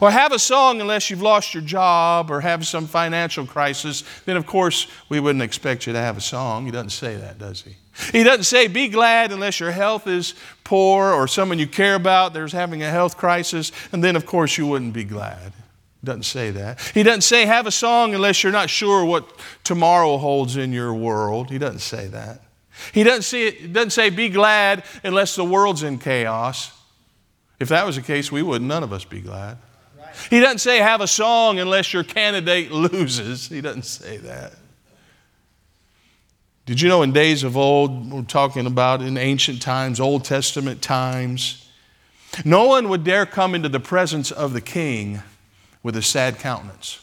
or 0.00 0.10
have 0.10 0.32
a 0.32 0.38
song 0.38 0.80
unless 0.80 1.10
you've 1.10 1.22
lost 1.22 1.54
your 1.54 1.62
job 1.62 2.30
or 2.30 2.40
have 2.40 2.66
some 2.66 2.86
financial 2.86 3.46
crisis, 3.46 4.04
then 4.24 4.36
of 4.36 4.46
course 4.46 4.86
we 5.08 5.20
wouldn't 5.20 5.42
expect 5.42 5.86
you 5.86 5.92
to 5.92 5.98
have 5.98 6.16
a 6.16 6.20
song. 6.20 6.66
He 6.66 6.70
doesn't 6.70 6.90
say 6.90 7.16
that, 7.16 7.38
does 7.38 7.62
he? 7.62 7.76
He 8.12 8.24
doesn't 8.24 8.44
say 8.44 8.66
be 8.66 8.88
glad 8.88 9.30
unless 9.30 9.60
your 9.60 9.70
health 9.70 10.06
is 10.06 10.34
poor 10.64 11.12
or 11.12 11.28
someone 11.28 11.58
you 11.58 11.66
care 11.66 11.94
about 11.94 12.32
there's 12.32 12.52
having 12.52 12.82
a 12.82 12.90
health 12.90 13.16
crisis, 13.16 13.70
and 13.92 14.02
then 14.02 14.16
of 14.16 14.26
course 14.26 14.58
you 14.58 14.66
wouldn't 14.66 14.92
be 14.92 15.04
glad. 15.04 15.52
He 16.00 16.06
doesn't 16.06 16.24
say 16.24 16.50
that. 16.50 16.80
He 16.92 17.02
doesn't 17.02 17.22
say 17.22 17.46
have 17.46 17.66
a 17.66 17.70
song 17.70 18.14
unless 18.14 18.42
you're 18.42 18.52
not 18.52 18.68
sure 18.68 19.04
what 19.04 19.30
tomorrow 19.62 20.18
holds 20.18 20.56
in 20.56 20.72
your 20.72 20.92
world. 20.92 21.50
He 21.50 21.58
doesn't 21.58 21.78
say 21.80 22.08
that. 22.08 22.42
He 22.92 23.04
doesn't 23.04 23.22
say, 23.22 23.66
doesn't 23.68 23.90
say 23.90 24.10
be 24.10 24.28
glad 24.28 24.84
unless 25.04 25.36
the 25.36 25.44
world's 25.44 25.82
in 25.82 25.98
chaos. 25.98 26.72
If 27.60 27.68
that 27.68 27.86
was 27.86 27.96
the 27.96 28.02
case, 28.02 28.32
we 28.32 28.42
would 28.42 28.60
none 28.60 28.82
of 28.82 28.92
us 28.92 29.04
be 29.04 29.20
glad. 29.20 29.58
He 30.30 30.40
doesn't 30.40 30.58
say 30.58 30.78
have 30.78 31.00
a 31.00 31.06
song 31.06 31.58
unless 31.58 31.92
your 31.92 32.04
candidate 32.04 32.70
loses. 32.70 33.48
He 33.48 33.60
doesn't 33.60 33.84
say 33.84 34.18
that. 34.18 34.52
Did 36.66 36.80
you 36.80 36.88
know 36.88 37.02
in 37.02 37.12
days 37.12 37.44
of 37.44 37.56
old, 37.56 38.10
we're 38.10 38.22
talking 38.22 38.66
about 38.66 39.02
in 39.02 39.18
ancient 39.18 39.60
times, 39.60 40.00
Old 40.00 40.24
Testament 40.24 40.80
times, 40.80 41.68
no 42.44 42.66
one 42.66 42.88
would 42.88 43.04
dare 43.04 43.26
come 43.26 43.54
into 43.54 43.68
the 43.68 43.80
presence 43.80 44.30
of 44.30 44.54
the 44.54 44.60
king 44.60 45.22
with 45.82 45.96
a 45.96 46.02
sad 46.02 46.38
countenance. 46.38 47.00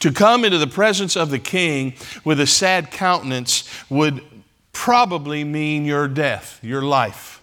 To 0.00 0.12
come 0.12 0.44
into 0.44 0.58
the 0.58 0.66
presence 0.66 1.16
of 1.16 1.30
the 1.30 1.38
king 1.38 1.94
with 2.24 2.40
a 2.40 2.46
sad 2.46 2.90
countenance 2.90 3.68
would 3.90 4.22
probably 4.72 5.44
mean 5.44 5.84
your 5.84 6.08
death, 6.08 6.58
your 6.62 6.82
life, 6.82 7.42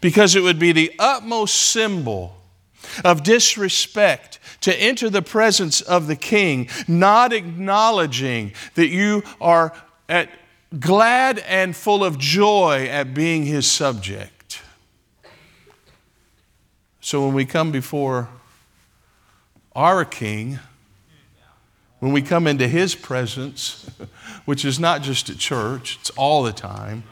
because 0.00 0.36
it 0.36 0.42
would 0.42 0.58
be 0.58 0.72
the 0.72 0.92
utmost 0.98 1.54
symbol 1.54 2.36
of 3.04 3.22
disrespect 3.22 4.38
to 4.62 4.74
enter 4.80 5.10
the 5.10 5.22
presence 5.22 5.80
of 5.80 6.06
the 6.06 6.16
king, 6.16 6.68
not 6.86 7.32
acknowledging 7.32 8.52
that 8.74 8.88
you 8.88 9.22
are 9.40 9.72
at 10.08 10.28
glad 10.78 11.38
and 11.40 11.76
full 11.76 12.04
of 12.04 12.18
joy 12.18 12.86
at 12.90 13.14
being 13.14 13.44
his 13.44 13.70
subject. 13.70 14.60
So 17.00 17.24
when 17.24 17.34
we 17.34 17.44
come 17.44 17.72
before 17.72 18.28
our 19.74 20.04
king, 20.04 20.58
when 21.98 22.12
we 22.12 22.22
come 22.22 22.46
into 22.46 22.66
his 22.66 22.94
presence, 22.94 23.88
which 24.44 24.64
is 24.64 24.78
not 24.78 25.02
just 25.02 25.28
at 25.30 25.38
church, 25.38 25.98
it's 26.00 26.10
all 26.10 26.42
the 26.42 26.52
time, 26.52 27.04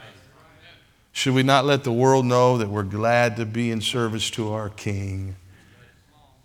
should 1.13 1.35
we 1.35 1.43
not 1.43 1.65
let 1.65 1.85
the 1.85 1.93
world 1.93 2.25
know 2.25 2.57
that 2.59 2.69
we're 2.69 2.83
glad 2.83 3.37
to 3.37 3.47
be 3.47 3.71
in 3.71 3.81
service 3.81 4.31
to 4.31 4.53
our 4.53 4.69
king? 4.69 5.37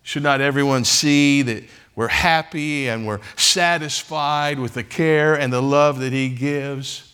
Should 0.06 0.22
not 0.22 0.40
everyone 0.40 0.86
see 0.86 1.42
that 1.42 1.64
we're 1.96 2.10
happy 2.10 2.88
and 2.88 3.08
we're 3.08 3.22
satisfied 3.38 4.60
with 4.60 4.76
the 4.76 4.84
care 4.84 5.34
and 5.34 5.52
the 5.52 5.64
love 5.64 6.00
that 6.00 6.14
He 6.14 6.30
gives? 6.30 7.12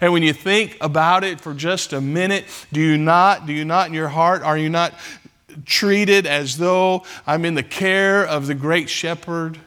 And 0.00 0.14
when 0.14 0.22
you 0.22 0.32
think 0.32 0.78
about 0.80 1.22
it 1.22 1.38
for 1.38 1.52
just 1.52 1.92
a 1.92 2.00
minute, 2.00 2.46
do 2.72 2.80
you 2.80 2.96
not, 2.96 3.44
do 3.44 3.52
you 3.52 3.66
not 3.66 3.88
in 3.88 3.94
your 3.94 4.08
heart, 4.08 4.42
are 4.42 4.56
you 4.56 4.70
not 4.70 4.94
treated 5.66 6.26
as 6.26 6.56
though 6.56 7.04
I'm 7.26 7.44
in 7.44 7.54
the 7.54 7.62
care 7.62 8.26
of 8.26 8.46
the 8.46 8.54
great 8.54 8.88
shepherd? 8.88 9.58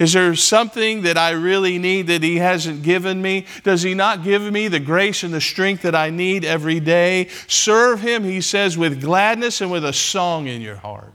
Is 0.00 0.14
there 0.14 0.34
something 0.34 1.02
that 1.02 1.18
I 1.18 1.32
really 1.32 1.78
need 1.78 2.06
that 2.06 2.22
He 2.22 2.38
hasn't 2.38 2.82
given 2.84 3.20
me? 3.20 3.44
Does 3.64 3.82
He 3.82 3.92
not 3.92 4.24
give 4.24 4.50
me 4.50 4.68
the 4.68 4.80
grace 4.80 5.22
and 5.22 5.34
the 5.34 5.42
strength 5.42 5.82
that 5.82 5.94
I 5.94 6.08
need 6.08 6.42
every 6.42 6.80
day? 6.80 7.28
Serve 7.48 8.00
Him, 8.00 8.24
He 8.24 8.40
says, 8.40 8.78
with 8.78 9.02
gladness 9.02 9.60
and 9.60 9.70
with 9.70 9.84
a 9.84 9.92
song 9.92 10.46
in 10.46 10.62
your 10.62 10.76
heart. 10.76 11.12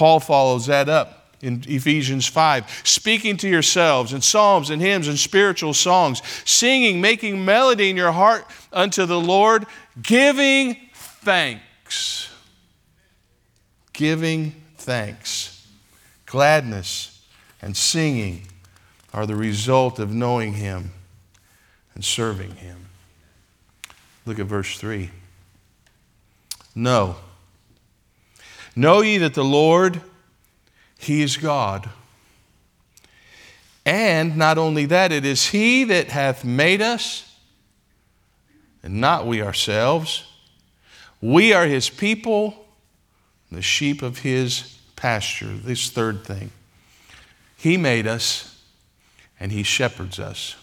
Paul 0.00 0.18
follows 0.18 0.64
that 0.64 0.88
up 0.88 1.36
in 1.42 1.62
Ephesians 1.68 2.26
5, 2.26 2.80
speaking 2.84 3.36
to 3.36 3.46
yourselves 3.46 4.14
in 4.14 4.22
psalms 4.22 4.70
and 4.70 4.80
hymns 4.80 5.08
and 5.08 5.18
spiritual 5.18 5.74
songs, 5.74 6.22
singing, 6.46 7.02
making 7.02 7.44
melody 7.44 7.90
in 7.90 7.98
your 7.98 8.12
heart 8.12 8.46
unto 8.72 9.04
the 9.04 9.20
Lord, 9.20 9.66
giving 10.00 10.74
thanks. 10.94 12.30
Giving 13.92 14.54
thanks. 14.78 15.68
Gladness 16.24 17.22
and 17.60 17.76
singing 17.76 18.46
are 19.12 19.26
the 19.26 19.36
result 19.36 19.98
of 19.98 20.14
knowing 20.14 20.54
Him 20.54 20.92
and 21.94 22.02
serving 22.02 22.52
Him. 22.52 22.86
Look 24.24 24.38
at 24.38 24.46
verse 24.46 24.78
3. 24.78 25.10
No. 26.74 27.16
Know 28.76 29.00
ye 29.02 29.18
that 29.18 29.34
the 29.34 29.44
Lord, 29.44 30.00
He 30.98 31.22
is 31.22 31.36
God. 31.36 31.90
And 33.84 34.36
not 34.36 34.58
only 34.58 34.86
that, 34.86 35.12
it 35.12 35.24
is 35.24 35.48
He 35.48 35.84
that 35.84 36.08
hath 36.08 36.44
made 36.44 36.80
us, 36.82 37.26
and 38.82 39.00
not 39.00 39.26
we 39.26 39.42
ourselves. 39.42 40.24
We 41.20 41.52
are 41.52 41.66
His 41.66 41.90
people, 41.90 42.66
the 43.50 43.62
sheep 43.62 44.02
of 44.02 44.18
His 44.18 44.78
pasture. 44.96 45.52
This 45.52 45.90
third 45.90 46.24
thing. 46.24 46.50
He 47.56 47.76
made 47.76 48.06
us, 48.06 48.62
and 49.38 49.50
He 49.50 49.62
shepherds 49.62 50.18
us. 50.18 50.56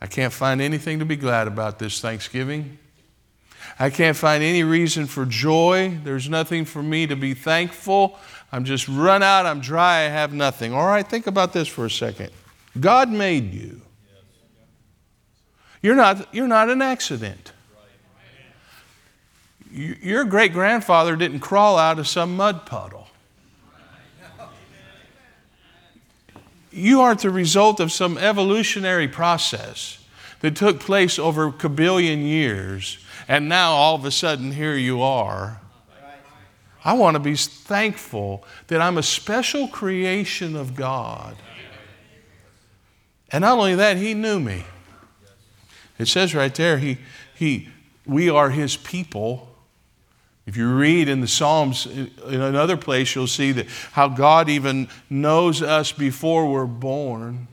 I 0.00 0.06
can't 0.06 0.32
find 0.32 0.60
anything 0.60 0.98
to 0.98 1.04
be 1.04 1.16
glad 1.16 1.46
about 1.48 1.78
this 1.78 2.00
Thanksgiving. 2.00 2.78
I 3.78 3.90
can't 3.90 4.16
find 4.16 4.42
any 4.42 4.62
reason 4.62 5.06
for 5.06 5.24
joy. 5.24 5.98
There's 6.04 6.28
nothing 6.28 6.64
for 6.64 6.82
me 6.82 7.06
to 7.06 7.16
be 7.16 7.34
thankful. 7.34 8.18
I'm 8.52 8.64
just 8.64 8.86
run 8.88 9.22
out, 9.22 9.46
I'm 9.46 9.60
dry, 9.60 10.04
I 10.04 10.08
have 10.08 10.32
nothing. 10.32 10.72
All 10.72 10.86
right, 10.86 11.06
think 11.06 11.26
about 11.26 11.52
this 11.52 11.66
for 11.66 11.86
a 11.86 11.90
second. 11.90 12.30
God 12.78 13.10
made 13.10 13.52
you. 13.52 13.80
You're 15.82 15.96
not, 15.96 16.32
you're 16.32 16.48
not 16.48 16.70
an 16.70 16.80
accident. 16.80 17.52
Your 19.70 20.24
great 20.24 20.52
grandfather 20.52 21.16
didn't 21.16 21.40
crawl 21.40 21.76
out 21.76 21.98
of 21.98 22.06
some 22.06 22.36
mud 22.36 22.64
puddle. 22.64 23.08
You 26.70 27.00
aren't 27.00 27.20
the 27.20 27.30
result 27.30 27.80
of 27.80 27.92
some 27.92 28.16
evolutionary 28.18 29.08
process 29.08 30.04
that 30.40 30.56
took 30.56 30.80
place 30.80 31.18
over 31.18 31.46
a 31.46 31.68
billion 31.68 32.20
years 32.22 32.98
and 33.28 33.48
now 33.48 33.72
all 33.72 33.94
of 33.94 34.04
a 34.04 34.10
sudden, 34.10 34.52
here 34.52 34.76
you 34.76 35.02
are. 35.02 35.60
I 36.84 36.92
want 36.92 37.14
to 37.14 37.20
be 37.20 37.34
thankful 37.34 38.44
that 38.66 38.80
I'm 38.80 38.98
a 38.98 39.02
special 39.02 39.68
creation 39.68 40.54
of 40.54 40.74
God. 40.74 41.36
And 43.32 43.42
not 43.42 43.56
only 43.58 43.74
that, 43.76 43.96
He 43.96 44.12
knew 44.12 44.38
me. 44.38 44.64
It 45.98 46.08
says 46.08 46.34
right 46.34 46.54
there, 46.54 46.78
he, 46.78 46.98
he, 47.34 47.68
we 48.04 48.28
are 48.28 48.50
His 48.50 48.76
people. 48.76 49.48
If 50.46 50.56
you 50.58 50.74
read 50.74 51.08
in 51.08 51.22
the 51.22 51.26
Psalms, 51.26 51.86
in 51.86 52.10
another 52.28 52.76
place, 52.76 53.14
you'll 53.14 53.26
see 53.26 53.52
that 53.52 53.66
how 53.92 54.08
God 54.08 54.50
even 54.50 54.88
knows 55.08 55.62
us 55.62 55.90
before 55.90 56.50
we're 56.50 56.66
born. 56.66 57.48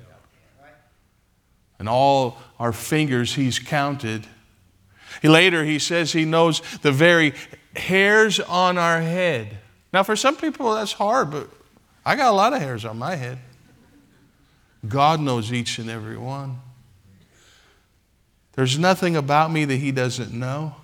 And 1.80 1.88
all 1.88 2.38
our 2.60 2.74
fingers 2.74 3.34
He's 3.36 3.60
counted. 3.60 4.28
Later, 5.24 5.64
he 5.64 5.80
says 5.80 6.12
he 6.12 6.26
knows 6.26 6.62
the 6.82 6.92
very 6.92 7.34
hairs 7.76 8.40
on 8.40 8.78
our 8.78 9.02
head. 9.02 9.58
Now, 9.94 10.04
for 10.04 10.16
some 10.16 10.36
people, 10.36 10.74
that's 10.74 10.94
hard, 10.94 11.32
but 11.32 11.50
I 12.06 12.16
got 12.16 12.32
a 12.32 12.36
lot 12.36 12.54
of 12.54 12.62
hairs 12.62 12.86
on 12.86 12.98
my 12.98 13.16
head. 13.16 13.38
God 14.88 15.20
knows 15.20 15.54
each 15.54 15.78
and 15.80 15.90
every 15.90 16.18
one. 16.18 16.60
There's 18.54 18.78
nothing 18.78 19.16
about 19.16 19.52
me 19.52 19.66
that 19.66 19.78
he 19.78 19.92
doesn't 19.92 20.34
know. 20.34 20.76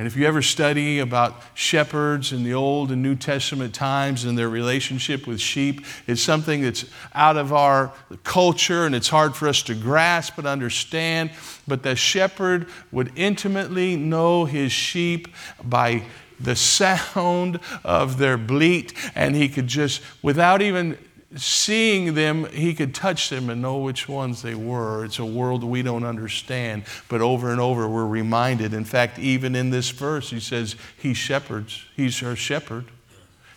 And 0.00 0.06
if 0.06 0.16
you 0.16 0.26
ever 0.26 0.40
study 0.40 1.00
about 1.00 1.42
shepherds 1.52 2.32
in 2.32 2.42
the 2.42 2.54
Old 2.54 2.90
and 2.90 3.02
New 3.02 3.14
Testament 3.14 3.74
times 3.74 4.24
and 4.24 4.38
their 4.38 4.48
relationship 4.48 5.26
with 5.26 5.42
sheep, 5.42 5.84
it's 6.06 6.22
something 6.22 6.62
that's 6.62 6.86
out 7.14 7.36
of 7.36 7.52
our 7.52 7.92
culture 8.24 8.86
and 8.86 8.94
it's 8.94 9.10
hard 9.10 9.36
for 9.36 9.46
us 9.46 9.62
to 9.64 9.74
grasp 9.74 10.38
and 10.38 10.46
understand. 10.46 11.32
But 11.68 11.82
the 11.82 11.96
shepherd 11.96 12.66
would 12.90 13.12
intimately 13.14 13.94
know 13.94 14.46
his 14.46 14.72
sheep 14.72 15.28
by 15.62 16.04
the 16.40 16.56
sound 16.56 17.60
of 17.84 18.16
their 18.16 18.38
bleat, 18.38 18.94
and 19.14 19.36
he 19.36 19.50
could 19.50 19.66
just, 19.66 20.00
without 20.22 20.62
even 20.62 20.96
seeing 21.36 22.14
them, 22.14 22.46
he 22.46 22.74
could 22.74 22.94
touch 22.94 23.28
them 23.28 23.50
and 23.50 23.62
know 23.62 23.78
which 23.78 24.08
ones 24.08 24.42
they 24.42 24.54
were. 24.54 25.04
It's 25.04 25.18
a 25.18 25.24
world 25.24 25.62
we 25.62 25.82
don't 25.82 26.04
understand, 26.04 26.84
but 27.08 27.20
over 27.20 27.52
and 27.52 27.60
over 27.60 27.88
we're 27.88 28.06
reminded. 28.06 28.74
In 28.74 28.84
fact, 28.84 29.18
even 29.18 29.54
in 29.54 29.70
this 29.70 29.90
verse, 29.90 30.30
he 30.30 30.40
says, 30.40 30.76
He 30.98 31.14
shepherds. 31.14 31.84
He's 31.94 32.22
our 32.22 32.36
shepherd. 32.36 32.86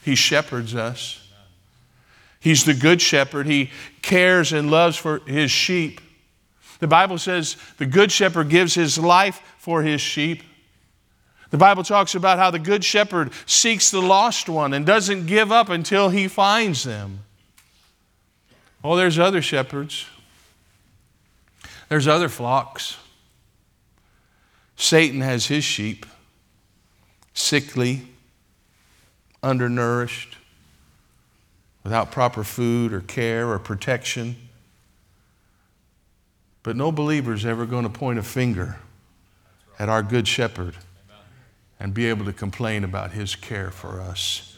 He 0.03 0.15
shepherds 0.15 0.75
us. 0.75 1.19
He's 2.39 2.65
the 2.65 2.73
good 2.73 3.01
shepherd. 3.01 3.47
He 3.47 3.71
cares 4.01 4.51
and 4.51 4.69
loves 4.69 4.97
for 4.97 5.19
his 5.19 5.49
sheep. 5.49 6.01
The 6.79 6.87
Bible 6.87 7.17
says 7.17 7.55
the 7.77 7.85
good 7.85 8.11
shepherd 8.11 8.49
gives 8.49 8.75
his 8.75 8.97
life 8.97 9.41
for 9.57 9.81
his 9.81 10.01
sheep. 10.01 10.43
The 11.51 11.57
Bible 11.57 11.83
talks 11.83 12.15
about 12.15 12.39
how 12.39 12.51
the 12.51 12.59
good 12.59 12.83
shepherd 12.83 13.31
seeks 13.45 13.89
the 13.89 14.01
lost 14.01 14.49
one 14.49 14.73
and 14.73 14.85
doesn't 14.85 15.27
give 15.27 15.51
up 15.51 15.69
until 15.69 16.09
he 16.09 16.27
finds 16.27 16.83
them. 16.83 17.19
Oh, 18.83 18.95
there's 18.95 19.17
other 19.17 19.41
shepherds, 19.41 20.05
there's 21.89 22.07
other 22.07 22.29
flocks. 22.29 22.97
Satan 24.75 25.21
has 25.21 25.45
his 25.45 25.63
sheep, 25.63 26.05
sickly, 27.33 28.07
undernourished, 29.41 30.37
without 31.83 32.11
proper 32.11 32.43
food 32.43 32.91
or 32.91 33.01
care 33.01 33.49
or 33.49 33.59
protection. 33.59 34.35
But 36.63 36.75
no 36.75 36.91
believer 36.91 37.33
is 37.33 37.45
ever 37.45 37.65
going 37.65 37.83
to 37.83 37.89
point 37.89 38.19
a 38.19 38.23
finger 38.23 38.77
at 39.77 39.89
our 39.89 40.01
good 40.01 40.27
shepherd 40.27 40.75
and 41.79 41.93
be 41.93 42.07
able 42.07 42.25
to 42.25 42.33
complain 42.33 42.83
about 42.83 43.11
his 43.11 43.35
care 43.35 43.69
for 43.69 43.99
us. 43.99 44.57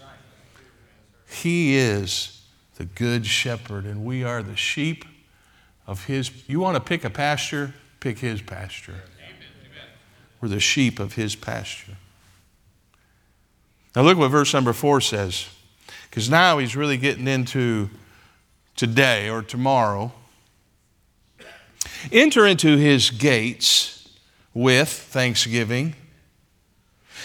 He 1.27 1.75
is 1.75 2.34
the 2.75 2.85
good 2.85 3.25
shepherd, 3.25 3.85
and 3.85 4.05
we 4.05 4.23
are 4.23 4.43
the 4.43 4.55
sheep 4.55 5.05
of 5.87 6.05
his. 6.05 6.31
You 6.47 6.59
want 6.59 6.75
to 6.75 6.81
pick 6.81 7.03
a 7.03 7.09
pasture? 7.09 7.73
Pick 7.99 8.19
his 8.19 8.41
pasture. 8.41 9.01
We're 10.41 10.49
the 10.49 10.59
sheep 10.59 10.99
of 10.99 11.13
his 11.13 11.35
pasture. 11.35 11.97
Now, 13.95 14.01
look 14.01 14.17
what 14.17 14.29
verse 14.29 14.53
number 14.53 14.73
four 14.73 14.99
says, 14.99 15.47
because 16.09 16.29
now 16.29 16.57
he's 16.57 16.75
really 16.75 16.97
getting 16.97 17.27
into 17.27 17.89
today 18.75 19.29
or 19.29 19.41
tomorrow. 19.41 20.11
Enter 22.11 22.45
into 22.45 22.77
his 22.77 23.09
gates 23.09 24.09
with 24.53 24.89
thanksgiving 24.89 25.95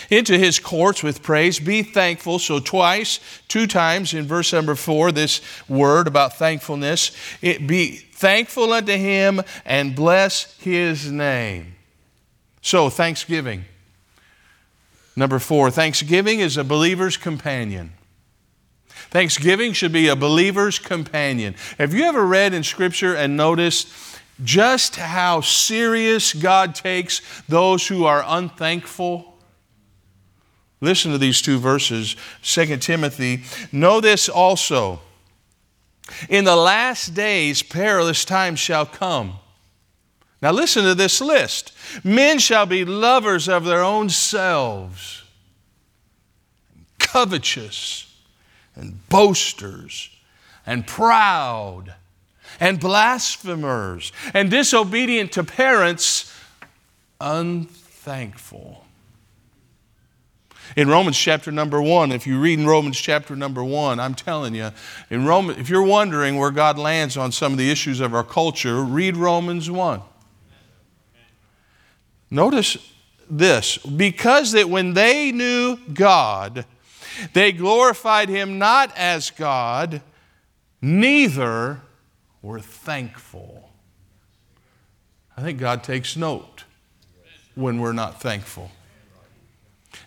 into 0.08 0.38
his 0.38 0.58
courts 0.58 1.02
with 1.02 1.22
praise. 1.22 1.58
Be 1.58 1.82
thankful. 1.82 2.38
So, 2.38 2.60
twice, 2.60 3.20
two 3.48 3.66
times 3.66 4.14
in 4.14 4.26
verse 4.26 4.52
number 4.52 4.74
four, 4.74 5.12
this 5.12 5.40
word 5.68 6.06
about 6.06 6.36
thankfulness. 6.36 7.12
It 7.42 7.66
be 7.66 7.96
thankful 7.96 8.72
unto 8.72 8.92
him 8.92 9.42
and 9.64 9.94
bless 9.94 10.56
his 10.58 11.10
name. 11.10 11.74
So, 12.62 12.90
thanksgiving. 12.90 13.64
Number 15.16 15.38
four, 15.38 15.70
thanksgiving 15.70 16.40
is 16.40 16.56
a 16.56 16.64
believer's 16.64 17.16
companion. 17.16 17.92
Thanksgiving 19.10 19.72
should 19.72 19.92
be 19.92 20.08
a 20.08 20.14
believer's 20.14 20.78
companion. 20.78 21.56
Have 21.78 21.92
you 21.94 22.04
ever 22.04 22.24
read 22.24 22.54
in 22.54 22.62
Scripture 22.62 23.16
and 23.16 23.36
noticed 23.36 23.88
just 24.44 24.96
how 24.96 25.40
serious 25.40 26.32
God 26.32 26.74
takes 26.74 27.20
those 27.48 27.88
who 27.88 28.04
are 28.04 28.24
unthankful? 28.24 29.36
Listen 30.80 31.12
to 31.12 31.18
these 31.18 31.42
two 31.42 31.58
verses, 31.58 32.16
2 32.42 32.78
Timothy. 32.78 33.42
Know 33.70 34.00
this 34.00 34.28
also. 34.28 35.00
In 36.28 36.44
the 36.44 36.56
last 36.56 37.14
days, 37.14 37.62
perilous 37.62 38.24
times 38.24 38.58
shall 38.58 38.86
come. 38.86 39.34
Now, 40.42 40.52
listen 40.52 40.84
to 40.84 40.94
this 40.94 41.20
list. 41.20 41.72
Men 42.02 42.38
shall 42.38 42.64
be 42.64 42.84
lovers 42.84 43.46
of 43.46 43.66
their 43.66 43.82
own 43.82 44.08
selves, 44.08 45.22
covetous, 46.98 48.10
and 48.74 49.06
boasters, 49.10 50.08
and 50.64 50.86
proud, 50.86 51.94
and 52.58 52.80
blasphemers, 52.80 54.12
and 54.32 54.50
disobedient 54.50 55.32
to 55.32 55.44
parents, 55.44 56.34
unthankful 57.20 58.86
in 60.76 60.88
Romans 60.88 61.18
chapter 61.18 61.50
number 61.50 61.80
one, 61.82 62.12
if 62.12 62.26
you 62.26 62.38
read 62.38 62.58
in 62.58 62.66
Romans 62.66 62.98
chapter 62.98 63.34
number 63.34 63.64
one, 63.64 63.98
I'm 63.98 64.14
telling 64.14 64.54
you, 64.54 64.70
in 65.10 65.26
Roman, 65.26 65.58
if 65.58 65.68
you're 65.68 65.82
wondering 65.82 66.36
where 66.36 66.50
God 66.50 66.78
lands 66.78 67.16
on 67.16 67.32
some 67.32 67.52
of 67.52 67.58
the 67.58 67.70
issues 67.70 68.00
of 68.00 68.14
our 68.14 68.24
culture, 68.24 68.82
read 68.84 69.16
Romans 69.16 69.70
1. 69.70 70.00
Notice 72.30 72.76
this 73.28 73.78
because 73.78 74.52
that 74.52 74.68
when 74.68 74.94
they 74.94 75.32
knew 75.32 75.76
God, 75.92 76.64
they 77.32 77.52
glorified 77.52 78.28
him 78.28 78.58
not 78.58 78.96
as 78.96 79.30
God, 79.30 80.02
neither 80.80 81.80
were 82.42 82.60
thankful. 82.60 83.70
I 85.36 85.42
think 85.42 85.58
God 85.58 85.82
takes 85.82 86.16
note 86.16 86.64
when 87.54 87.80
we're 87.80 87.92
not 87.92 88.20
thankful. 88.20 88.70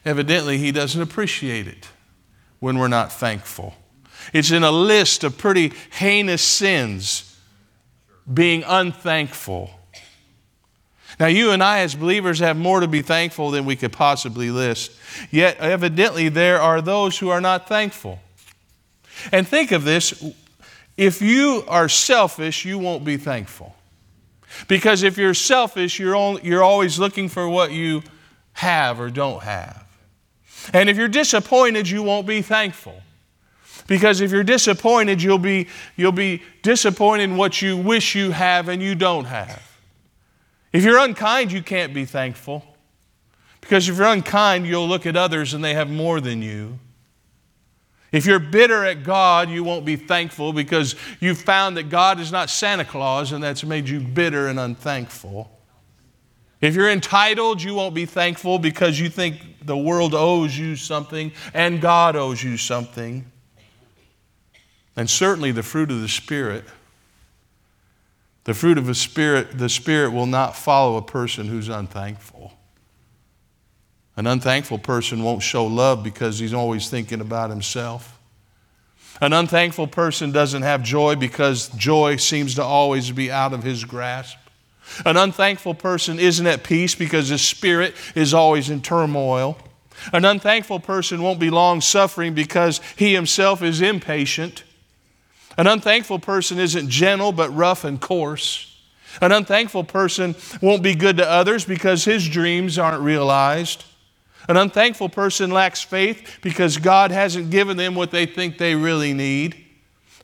Evidently, 0.05 0.57
He 0.57 0.71
doesn't 0.71 1.01
appreciate 1.01 1.67
it 1.67 1.87
when 2.59 2.77
we're 2.77 2.87
not 2.87 3.11
thankful. 3.11 3.75
It's 4.31 4.51
in 4.51 4.63
a 4.63 4.71
list 4.71 5.23
of 5.23 5.37
pretty 5.37 5.73
heinous 5.91 6.41
sins 6.41 7.37
being 8.31 8.63
unthankful. 8.65 9.71
Now, 11.19 11.27
you 11.27 11.51
and 11.51 11.61
I, 11.61 11.79
as 11.79 11.93
believers, 11.93 12.39
have 12.39 12.57
more 12.57 12.79
to 12.79 12.87
be 12.87 13.01
thankful 13.01 13.51
than 13.51 13.65
we 13.65 13.75
could 13.75 13.91
possibly 13.91 14.49
list. 14.49 14.91
Yet, 15.29 15.57
evidently, 15.57 16.29
there 16.29 16.59
are 16.59 16.81
those 16.81 17.19
who 17.19 17.29
are 17.29 17.41
not 17.41 17.67
thankful. 17.67 18.19
And 19.31 19.47
think 19.47 19.71
of 19.71 19.83
this 19.83 20.23
if 20.97 21.21
you 21.21 21.63
are 21.67 21.89
selfish, 21.89 22.65
you 22.65 22.77
won't 22.77 23.03
be 23.03 23.17
thankful. 23.17 23.75
Because 24.67 25.03
if 25.03 25.17
you're 25.17 25.33
selfish, 25.33 25.99
you're, 25.99 26.15
only, 26.15 26.43
you're 26.43 26.63
always 26.63 26.99
looking 26.99 27.29
for 27.29 27.49
what 27.49 27.71
you 27.71 28.03
have 28.53 28.99
or 28.99 29.09
don't 29.09 29.41
have. 29.41 29.82
And 30.71 30.89
if 30.89 30.97
you're 30.97 31.07
disappointed, 31.07 31.89
you 31.89 32.03
won't 32.03 32.27
be 32.27 32.41
thankful. 32.41 33.01
Because 33.87 34.21
if 34.21 34.31
you're 34.31 34.43
disappointed, 34.43 35.21
you'll 35.21 35.37
be, 35.37 35.67
you'll 35.97 36.11
be 36.11 36.41
disappointed 36.61 37.23
in 37.23 37.37
what 37.37 37.61
you 37.61 37.75
wish 37.75 38.15
you 38.15 38.31
have 38.31 38.69
and 38.69 38.81
you 38.81 38.95
don't 38.95 39.25
have. 39.25 39.61
If 40.71 40.83
you're 40.83 40.99
unkind, 40.99 41.51
you 41.51 41.61
can't 41.61 41.93
be 41.93 42.05
thankful. 42.05 42.63
Because 43.61 43.87
if 43.87 43.97
you're 43.97 44.07
unkind, 44.07 44.67
you'll 44.67 44.87
look 44.87 45.05
at 45.05 45.15
others 45.15 45.53
and 45.53 45.63
they 45.63 45.73
have 45.73 45.89
more 45.89 46.21
than 46.21 46.41
you. 46.41 46.79
If 48.11 48.25
you're 48.25 48.39
bitter 48.39 48.85
at 48.85 49.03
God, 49.03 49.49
you 49.49 49.63
won't 49.63 49.85
be 49.85 49.95
thankful 49.95 50.53
because 50.53 50.95
you've 51.19 51.41
found 51.41 51.77
that 51.77 51.89
God 51.89 52.19
is 52.19 52.31
not 52.31 52.49
Santa 52.49 52.85
Claus 52.85 53.31
and 53.31 53.43
that's 53.43 53.63
made 53.63 53.89
you 53.89 53.99
bitter 53.99 54.47
and 54.47 54.59
unthankful. 54.59 55.49
If 56.63 56.75
you're 56.75 56.89
entitled, 56.89 57.61
you 57.61 57.73
won't 57.73 57.93
be 57.93 58.05
thankful 58.05 58.57
because 58.57 58.97
you 58.97 59.09
think 59.09 59.65
the 59.65 59.75
world 59.75 60.15
owes 60.15 60.57
you 60.57 60.77
something 60.77 61.33
and 61.53 61.81
God 61.81 62.15
owes 62.15 62.41
you 62.41 62.55
something. 62.55 63.29
And 64.95 65.09
certainly 65.09 65.51
the 65.51 65.61
fruit 65.61 65.91
of 65.91 65.99
the 65.99 66.07
Spirit. 66.07 66.63
The 68.45 68.53
fruit 68.53 68.77
of 68.77 68.85
the 68.85 68.95
Spirit, 68.95 69.57
the 69.57 69.67
Spirit 69.67 70.11
will 70.13 70.25
not 70.25 70.55
follow 70.55 70.95
a 70.95 71.01
person 71.01 71.47
who's 71.47 71.67
unthankful. 71.67 72.53
An 74.15 74.25
unthankful 74.25 74.79
person 74.79 75.21
won't 75.21 75.43
show 75.43 75.65
love 75.65 76.01
because 76.01 76.39
he's 76.39 76.53
always 76.53 76.89
thinking 76.89 77.19
about 77.19 77.49
himself. 77.49 78.17
An 79.19 79.33
unthankful 79.33 79.87
person 79.87 80.31
doesn't 80.31 80.61
have 80.61 80.81
joy 80.81 81.17
because 81.17 81.67
joy 81.67 82.15
seems 82.15 82.55
to 82.55 82.63
always 82.63 83.11
be 83.11 83.29
out 83.29 83.51
of 83.51 83.63
his 83.63 83.83
grasp. 83.83 84.37
An 85.05 85.17
unthankful 85.17 85.73
person 85.73 86.19
isn't 86.19 86.45
at 86.45 86.63
peace 86.63 86.95
because 86.95 87.29
his 87.29 87.41
spirit 87.41 87.95
is 88.15 88.33
always 88.33 88.69
in 88.69 88.81
turmoil. 88.81 89.57
An 90.11 90.25
unthankful 90.25 90.79
person 90.79 91.21
won't 91.21 91.39
be 91.39 91.49
long 91.49 91.81
suffering 91.81 92.33
because 92.33 92.81
he 92.95 93.13
himself 93.13 93.61
is 93.61 93.81
impatient. 93.81 94.63
An 95.57 95.67
unthankful 95.67 96.19
person 96.19 96.59
isn't 96.59 96.89
gentle 96.89 97.31
but 97.31 97.55
rough 97.55 97.83
and 97.83 98.01
coarse. 98.01 98.69
An 99.21 99.31
unthankful 99.31 99.83
person 99.83 100.35
won't 100.61 100.81
be 100.81 100.95
good 100.95 101.17
to 101.17 101.29
others 101.29 101.65
because 101.65 102.03
his 102.05 102.27
dreams 102.27 102.79
aren't 102.79 103.01
realized. 103.01 103.85
An 104.49 104.57
unthankful 104.57 105.09
person 105.09 105.51
lacks 105.51 105.81
faith 105.81 106.39
because 106.41 106.77
God 106.77 107.11
hasn't 107.11 107.51
given 107.51 107.77
them 107.77 107.95
what 107.95 108.11
they 108.11 108.25
think 108.25 108.57
they 108.57 108.75
really 108.75 109.13
need. 109.13 109.63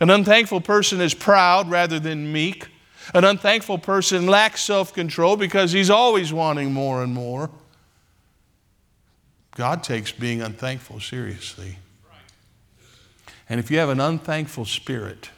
An 0.01 0.09
unthankful 0.09 0.61
person 0.61 0.99
is 0.99 1.13
proud 1.13 1.69
rather 1.69 1.99
than 1.99 2.33
meek. 2.33 2.67
An 3.13 3.23
unthankful 3.23 3.79
person 3.79 4.27
lacks 4.27 4.61
self 4.61 4.93
control 4.93 5.35
because 5.35 5.71
he's 5.71 5.89
always 5.89 6.31
wanting 6.31 6.71
more 6.71 7.03
and 7.03 7.13
more. 7.13 7.49
God 9.55 9.83
takes 9.83 10.11
being 10.11 10.41
unthankful 10.41 10.99
seriously. 10.99 11.77
And 13.49 13.59
if 13.59 13.71
you 13.71 13.79
have 13.79 13.89
an 13.89 13.99
unthankful 13.99 14.65
spirit, 14.65 15.31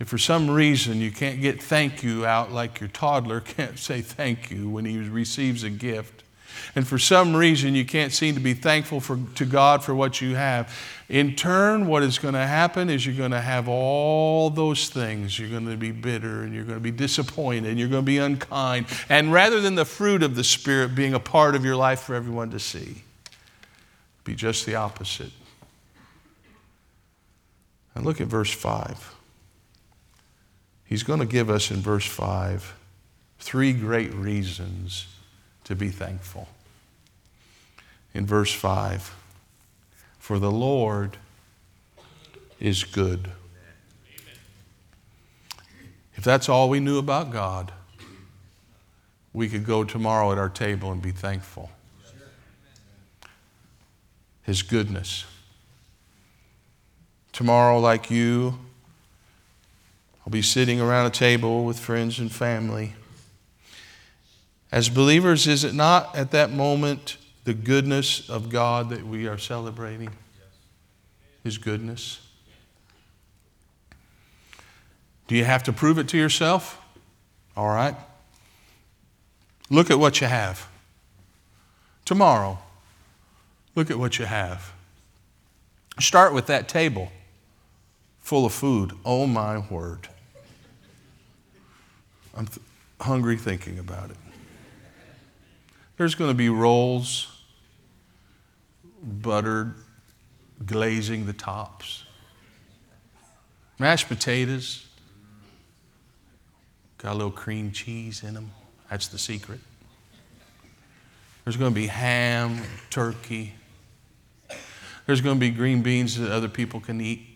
if 0.00 0.08
for 0.08 0.18
some 0.18 0.50
reason 0.50 1.00
you 1.00 1.12
can't 1.12 1.40
get 1.40 1.62
thank 1.62 2.02
you 2.02 2.26
out 2.26 2.50
like 2.50 2.80
your 2.80 2.88
toddler 2.88 3.40
can't 3.56 3.78
say 3.78 4.00
thank 4.02 4.50
you 4.50 4.68
when 4.68 4.84
he 4.84 4.98
receives 4.98 5.62
a 5.62 5.70
gift, 5.70 6.23
and 6.74 6.86
for 6.86 6.98
some 6.98 7.34
reason 7.34 7.74
you 7.74 7.84
can't 7.84 8.12
seem 8.12 8.34
to 8.34 8.40
be 8.40 8.54
thankful 8.54 9.00
for, 9.00 9.18
to 9.36 9.44
God 9.44 9.84
for 9.84 9.94
what 9.94 10.20
you 10.20 10.34
have, 10.34 10.72
in 11.08 11.36
turn, 11.36 11.86
what 11.86 12.02
is 12.02 12.18
going 12.18 12.34
to 12.34 12.46
happen 12.46 12.88
is 12.88 13.04
you're 13.04 13.14
going 13.14 13.30
to 13.30 13.40
have 13.40 13.68
all 13.68 14.50
those 14.50 14.88
things. 14.88 15.38
You're 15.38 15.50
going 15.50 15.68
to 15.68 15.76
be 15.76 15.90
bitter 15.90 16.42
and 16.42 16.54
you're 16.54 16.64
going 16.64 16.78
to 16.78 16.82
be 16.82 16.90
disappointed 16.90 17.66
and 17.66 17.78
you're 17.78 17.88
going 17.88 18.02
to 18.02 18.06
be 18.06 18.18
unkind. 18.18 18.86
And 19.08 19.32
rather 19.32 19.60
than 19.60 19.74
the 19.74 19.84
fruit 19.84 20.22
of 20.22 20.34
the 20.34 20.44
Spirit 20.44 20.94
being 20.94 21.14
a 21.14 21.20
part 21.20 21.54
of 21.54 21.64
your 21.64 21.76
life 21.76 22.00
for 22.00 22.14
everyone 22.14 22.50
to 22.50 22.58
see, 22.58 23.02
be 24.24 24.34
just 24.34 24.64
the 24.66 24.74
opposite. 24.74 25.32
And 27.94 28.04
look 28.04 28.20
at 28.20 28.26
verse 28.26 28.52
5. 28.52 29.14
He's 30.84 31.02
going 31.02 31.20
to 31.20 31.26
give 31.26 31.50
us 31.50 31.70
in 31.70 31.76
verse 31.78 32.06
5 32.06 32.74
three 33.44 33.74
great 33.74 34.14
reasons 34.14 35.06
to 35.64 35.74
be 35.74 35.88
thankful. 35.88 36.48
In 38.12 38.26
verse 38.26 38.52
5, 38.52 39.14
for 40.18 40.38
the 40.38 40.50
Lord 40.50 41.16
is 42.60 42.84
good. 42.84 43.30
If 46.14 46.22
that's 46.22 46.48
all 46.48 46.68
we 46.68 46.80
knew 46.80 46.98
about 46.98 47.32
God, 47.32 47.72
we 49.32 49.48
could 49.48 49.66
go 49.66 49.82
tomorrow 49.82 50.30
at 50.30 50.38
our 50.38 50.48
table 50.48 50.92
and 50.92 51.02
be 51.02 51.10
thankful. 51.10 51.70
His 54.44 54.62
goodness. 54.62 55.24
Tomorrow, 57.32 57.80
like 57.80 58.10
you, 58.10 58.58
I'll 60.24 60.30
be 60.30 60.42
sitting 60.42 60.80
around 60.80 61.06
a 61.06 61.10
table 61.10 61.64
with 61.64 61.78
friends 61.78 62.18
and 62.20 62.30
family 62.30 62.94
as 64.74 64.88
believers, 64.88 65.46
is 65.46 65.62
it 65.62 65.72
not 65.72 66.16
at 66.16 66.32
that 66.32 66.50
moment 66.50 67.16
the 67.44 67.54
goodness 67.54 68.28
of 68.28 68.50
God 68.50 68.90
that 68.90 69.06
we 69.06 69.28
are 69.28 69.38
celebrating? 69.38 70.10
His 71.44 71.58
goodness. 71.58 72.20
Do 75.28 75.36
you 75.36 75.44
have 75.44 75.62
to 75.62 75.72
prove 75.72 75.96
it 75.98 76.08
to 76.08 76.18
yourself? 76.18 76.82
All 77.56 77.68
right. 77.68 77.94
Look 79.70 79.92
at 79.92 80.00
what 80.00 80.20
you 80.20 80.26
have. 80.26 80.66
Tomorrow, 82.04 82.58
look 83.76 83.92
at 83.92 83.98
what 84.00 84.18
you 84.18 84.24
have. 84.24 84.72
Start 86.00 86.34
with 86.34 86.46
that 86.46 86.68
table 86.68 87.12
full 88.18 88.44
of 88.44 88.52
food. 88.52 88.90
Oh, 89.04 89.28
my 89.28 89.58
word. 89.70 90.08
I'm 92.36 92.46
th- 92.46 92.58
hungry 93.00 93.36
thinking 93.36 93.78
about 93.78 94.10
it. 94.10 94.16
There's 95.96 96.14
going 96.14 96.30
to 96.30 96.34
be 96.34 96.48
rolls, 96.48 97.30
buttered, 99.02 99.74
glazing 100.64 101.26
the 101.26 101.32
tops, 101.32 102.04
mashed 103.78 104.08
potatoes, 104.08 104.86
got 106.98 107.12
a 107.12 107.14
little 107.14 107.30
cream 107.30 107.70
cheese 107.70 108.24
in 108.24 108.34
them. 108.34 108.50
That's 108.90 109.08
the 109.08 109.18
secret. 109.18 109.60
There's 111.44 111.56
going 111.56 111.70
to 111.70 111.74
be 111.74 111.86
ham, 111.86 112.62
turkey. 112.90 113.54
There's 115.06 115.20
going 115.20 115.36
to 115.36 115.40
be 115.40 115.50
green 115.50 115.82
beans 115.82 116.18
that 116.18 116.32
other 116.32 116.48
people 116.48 116.80
can 116.80 117.00
eat. 117.00 117.28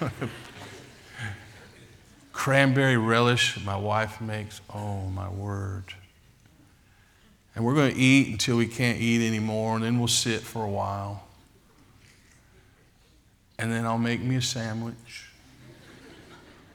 cranberry 2.44 2.98
relish 2.98 3.58
my 3.64 3.74
wife 3.74 4.20
makes. 4.20 4.60
Oh, 4.68 5.06
my 5.06 5.30
word. 5.30 5.84
And 7.56 7.64
we're 7.64 7.72
going 7.72 7.94
to 7.94 7.98
eat 7.98 8.32
until 8.32 8.58
we 8.58 8.66
can't 8.66 9.00
eat 9.00 9.26
anymore, 9.26 9.76
and 9.76 9.82
then 9.82 9.98
we'll 9.98 10.08
sit 10.08 10.42
for 10.42 10.62
a 10.62 10.68
while. 10.68 11.24
And 13.58 13.72
then 13.72 13.86
I'll 13.86 13.96
make 13.96 14.20
me 14.20 14.36
a 14.36 14.42
sandwich 14.42 15.30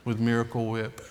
with 0.05 0.19
Miracle 0.19 0.65
Whip. 0.71 1.05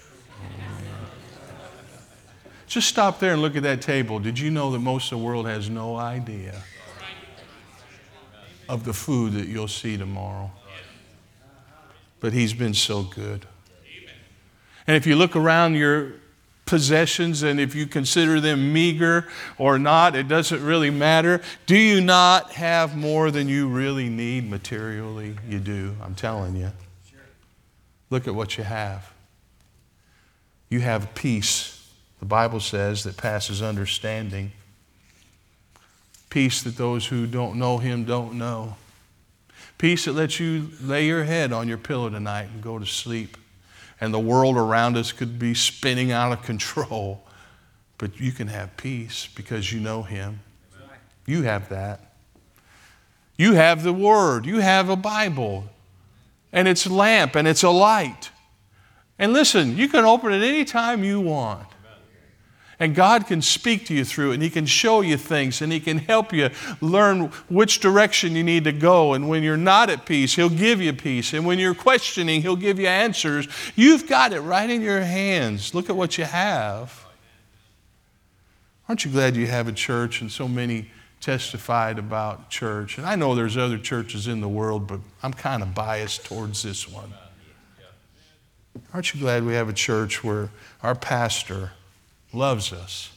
Just 2.67 2.89
stop 2.89 3.21
there 3.21 3.35
and 3.35 3.41
look 3.41 3.55
at 3.55 3.63
that 3.63 3.81
table. 3.81 4.19
Did 4.19 4.41
you 4.41 4.51
know 4.51 4.73
that 4.73 4.81
most 4.81 5.13
of 5.13 5.21
the 5.21 5.25
world 5.25 5.47
has 5.47 5.71
no 5.71 5.95
idea 5.95 6.61
of 8.69 8.83
the 8.83 8.93
food 8.93 9.35
that 9.35 9.47
you'll 9.47 9.69
see 9.69 9.97
tomorrow? 9.97 10.51
But 12.19 12.33
He's 12.33 12.55
been 12.55 12.75
so 12.75 13.05
good. 13.05 13.47
And 14.89 14.97
if 14.97 15.07
you 15.07 15.17
look 15.17 15.37
around 15.37 15.75
your 15.75 16.15
possessions 16.65 17.43
and 17.43 17.61
if 17.61 17.75
you 17.75 17.87
consider 17.87 18.41
them 18.41 18.73
meager 18.73 19.29
or 19.59 19.79
not, 19.79 20.17
it 20.17 20.29
doesn't 20.29 20.65
really 20.65 20.91
matter. 20.91 21.43
Do 21.67 21.77
you 21.77 22.01
not 22.01 22.53
have 22.53 22.97
more 22.97 23.31
than 23.31 23.49
you 23.49 23.69
really 23.69 24.09
need 24.09 24.49
materially? 24.49 25.37
You 25.47 25.59
do, 25.59 25.95
I'm 26.03 26.15
telling 26.15 26.57
you. 26.57 26.73
Look 28.09 28.27
at 28.27 28.35
what 28.35 28.57
you 28.57 28.65
have. 28.65 29.13
You 30.71 30.81
have 30.81 31.15
peace, 31.15 31.87
the 32.19 32.27
Bible 32.27 32.61
says, 32.61 33.05
that 33.05 33.19
passes 33.19 33.61
understanding. 33.61 34.53
Peace 36.31 36.63
that 36.63 36.79
those 36.79 37.07
who 37.07 37.27
don't 37.27 37.57
know 37.57 37.77
Him 37.77 38.05
don't 38.05 38.35
know. 38.35 38.77
Peace 39.77 40.07
that 40.07 40.13
lets 40.13 40.41
you 40.41 40.71
lay 40.83 41.07
your 41.07 41.25
head 41.25 41.53
on 41.53 41.69
your 41.69 41.79
pillow 41.79 42.09
tonight 42.09 42.49
and 42.53 42.63
go 42.63 42.79
to 42.79 42.87
sleep. 42.87 43.37
And 44.01 44.15
the 44.15 44.21
world 44.21 44.57
around 44.57 44.97
us 44.97 45.13
could 45.13 45.39
be 45.39 45.55
spinning 45.55 46.13
out 46.13 46.33
of 46.33 46.43
control. 46.43 47.25
But 47.99 48.21
you 48.21 48.31
can 48.33 48.49
have 48.49 48.77
peace 48.77 49.29
because 49.35 49.73
you 49.73 49.81
know 49.81 50.03
Him. 50.03 50.41
You 51.27 51.43
have 51.43 51.69
that. 51.69 52.15
You 53.37 53.55
have 53.55 53.83
the 53.83 53.93
Word. 53.93 54.47
You 54.47 54.61
have 54.61 54.89
a 54.89 54.97
Bible. 54.97 55.65
And 56.53 56.67
it's 56.69 56.87
a 56.87 56.93
lamp 56.93 57.35
and 57.35 57.47
it's 57.47 57.63
a 57.63 57.71
light. 57.71 58.31
And 59.19 59.33
listen, 59.33 59.77
you 59.77 59.89
can 59.89 60.05
open 60.05 60.33
it 60.33 60.43
anytime 60.43 61.03
you 61.03 61.21
want. 61.21 61.67
And 62.81 62.95
God 62.95 63.27
can 63.27 63.43
speak 63.43 63.87
to 63.87 63.95
you 63.95 64.05
through 64.05 64.33
and 64.33 64.43
He 64.43 64.51
can 64.51 64.65
show 64.65 65.01
you 65.01 65.17
things, 65.17 65.61
and 65.61 65.73
He 65.73 65.81
can 65.81 65.99
help 65.99 66.33
you 66.33 66.51
learn 66.81 67.33
which 67.49 67.81
direction 67.81 68.37
you 68.37 68.45
need 68.45 68.65
to 68.65 68.73
go. 68.73 69.15
And 69.15 69.29
when 69.29 69.43
you're 69.43 69.57
not 69.57 69.91
at 69.91 70.07
peace, 70.07 70.37
He'll 70.37 70.49
give 70.49 70.81
you 70.81 70.93
peace. 70.93 71.33
And 71.33 71.45
when 71.45 71.59
you're 71.59 71.75
questioning, 71.75 72.43
He'll 72.43 72.57
give 72.57 72.79
you 72.79 72.87
answers. 72.87 73.49
You've 73.75 74.09
got 74.09 74.33
it 74.33 74.41
right 74.41 74.71
in 74.71 74.81
your 74.81 75.01
hands. 75.01 75.75
Look 75.75 75.91
at 75.91 75.97
what 75.97 76.19
you 76.19 76.25
have. 76.25 77.05
Aren't 78.89 79.05
you 79.05 79.11
glad 79.11 79.37
you 79.37 79.49
have 79.49 79.69
a 79.69 79.73
church 79.73 80.21
and 80.21 80.31
so 80.31 80.47
many 80.47 80.91
testified 81.21 81.99
about 81.99 82.49
church? 82.49 82.97
And 82.97 83.07
I 83.07 83.17
know 83.17 83.35
there's 83.35 83.57
other 83.57 83.77
churches 83.77 84.29
in 84.29 84.41
the 84.41 84.49
world, 84.49 84.87
but 84.87 85.01
I'm 85.23 85.33
kind 85.33 85.63
of 85.63 85.75
biased 85.75 86.25
towards 86.25 86.63
this 86.63 86.89
one. 86.89 87.13
Aren't 88.95 89.13
you 89.13 89.21
glad 89.21 89.45
we 89.45 89.55
have 89.55 89.69
a 89.69 89.75
church 89.75 90.23
where 90.23 90.51
our 90.83 90.95
pastor 90.95 91.73
loves 92.33 92.73
us 92.73 93.11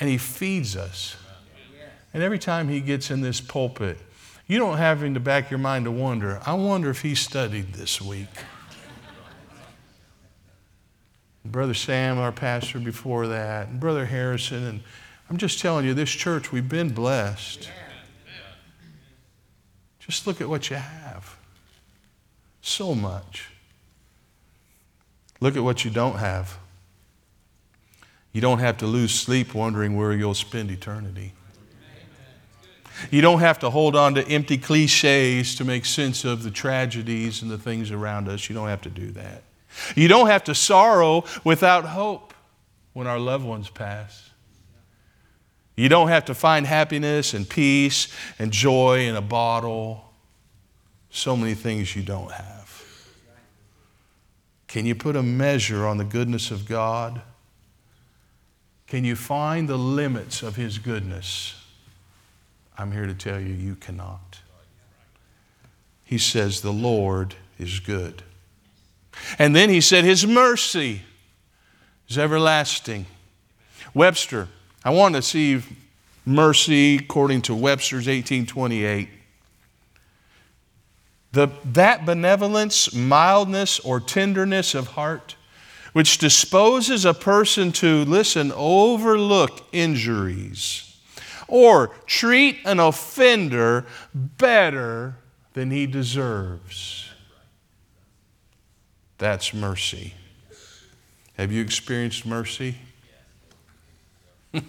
and 0.00 0.08
he 0.08 0.18
feeds 0.18 0.76
us? 0.76 1.16
And 2.14 2.22
every 2.22 2.38
time 2.38 2.68
he 2.68 2.80
gets 2.80 3.10
in 3.10 3.20
this 3.20 3.40
pulpit, 3.40 3.98
you 4.46 4.58
don't 4.58 4.78
have 4.78 5.02
in 5.02 5.12
the 5.12 5.20
back 5.20 5.46
of 5.46 5.50
your 5.50 5.58
mind 5.58 5.84
to 5.84 5.90
wonder, 5.90 6.40
I 6.46 6.54
wonder 6.54 6.88
if 6.88 7.02
he 7.02 7.14
studied 7.14 7.74
this 7.74 8.00
week. 8.00 8.28
Brother 11.44 11.74
Sam, 11.74 12.18
our 12.18 12.32
pastor 12.32 12.78
before 12.78 13.26
that, 13.28 13.68
and 13.68 13.80
Brother 13.80 14.06
Harrison, 14.06 14.64
and 14.64 14.80
I'm 15.30 15.36
just 15.36 15.60
telling 15.60 15.84
you, 15.84 15.94
this 15.94 16.10
church, 16.10 16.52
we've 16.52 16.68
been 16.68 16.90
blessed. 16.90 17.70
Just 19.98 20.26
look 20.26 20.40
at 20.40 20.48
what 20.48 20.70
you 20.70 20.76
have. 20.76 21.36
So 22.62 22.94
much. 22.94 23.50
Look 25.40 25.56
at 25.56 25.62
what 25.62 25.84
you 25.84 25.90
don't 25.90 26.16
have. 26.16 26.58
You 28.32 28.40
don't 28.40 28.58
have 28.58 28.78
to 28.78 28.86
lose 28.86 29.14
sleep 29.14 29.54
wondering 29.54 29.96
where 29.96 30.12
you'll 30.12 30.34
spend 30.34 30.70
eternity. 30.70 31.32
You 33.10 33.20
don't 33.20 33.40
have 33.40 33.60
to 33.60 33.70
hold 33.70 33.94
on 33.94 34.14
to 34.16 34.26
empty 34.28 34.58
cliches 34.58 35.54
to 35.56 35.64
make 35.64 35.84
sense 35.84 36.24
of 36.24 36.42
the 36.42 36.50
tragedies 36.50 37.42
and 37.42 37.50
the 37.50 37.58
things 37.58 37.90
around 37.90 38.28
us. 38.28 38.48
You 38.48 38.54
don't 38.54 38.68
have 38.68 38.82
to 38.82 38.90
do 38.90 39.12
that. 39.12 39.44
You 39.94 40.08
don't 40.08 40.26
have 40.26 40.44
to 40.44 40.54
sorrow 40.54 41.24
without 41.44 41.84
hope 41.84 42.34
when 42.92 43.06
our 43.06 43.18
loved 43.18 43.44
ones 43.44 43.70
pass. 43.70 44.30
You 45.76 45.88
don't 45.88 46.08
have 46.08 46.24
to 46.24 46.34
find 46.34 46.66
happiness 46.66 47.34
and 47.34 47.48
peace 47.48 48.12
and 48.40 48.50
joy 48.50 49.06
in 49.06 49.14
a 49.14 49.20
bottle. 49.20 50.12
So 51.10 51.36
many 51.36 51.54
things 51.54 51.94
you 51.94 52.02
don't 52.02 52.32
have. 52.32 52.84
Can 54.66 54.84
you 54.84 54.94
put 54.96 55.14
a 55.14 55.22
measure 55.22 55.86
on 55.86 55.96
the 55.96 56.04
goodness 56.04 56.50
of 56.50 56.66
God? 56.68 57.22
Can 58.88 59.04
you 59.04 59.16
find 59.16 59.68
the 59.68 59.76
limits 59.76 60.42
of 60.42 60.56
His 60.56 60.78
goodness? 60.78 61.54
I'm 62.76 62.92
here 62.92 63.06
to 63.06 63.14
tell 63.14 63.40
you, 63.40 63.52
you 63.52 63.74
cannot. 63.74 64.40
He 66.04 66.16
says, 66.16 66.62
The 66.62 66.72
Lord 66.72 67.34
is 67.58 67.80
good. 67.80 68.22
And 69.38 69.54
then 69.54 69.68
he 69.68 69.80
said, 69.80 70.04
His 70.04 70.26
mercy 70.26 71.02
is 72.08 72.16
everlasting. 72.16 73.06
Webster, 73.92 74.48
I 74.84 74.90
want 74.90 75.16
to 75.16 75.22
see 75.22 75.62
mercy 76.24 76.96
according 76.96 77.42
to 77.42 77.54
Webster's 77.54 78.06
1828. 78.06 79.08
The, 81.32 81.48
that 81.64 82.06
benevolence, 82.06 82.94
mildness, 82.94 83.80
or 83.80 84.00
tenderness 84.00 84.74
of 84.74 84.88
heart, 84.88 85.36
which 85.92 86.18
disposes 86.18 87.04
a 87.04 87.14
person 87.14 87.72
to, 87.72 88.04
listen, 88.04 88.52
overlook 88.54 89.66
injuries 89.72 90.96
or 91.46 91.88
treat 92.06 92.58
an 92.64 92.78
offender 92.78 93.86
better 94.14 95.16
than 95.54 95.70
he 95.70 95.86
deserves. 95.86 97.10
That's 99.16 99.54
mercy. 99.54 100.14
Have 101.36 101.50
you 101.50 101.62
experienced 101.62 102.26
mercy? 102.26 102.76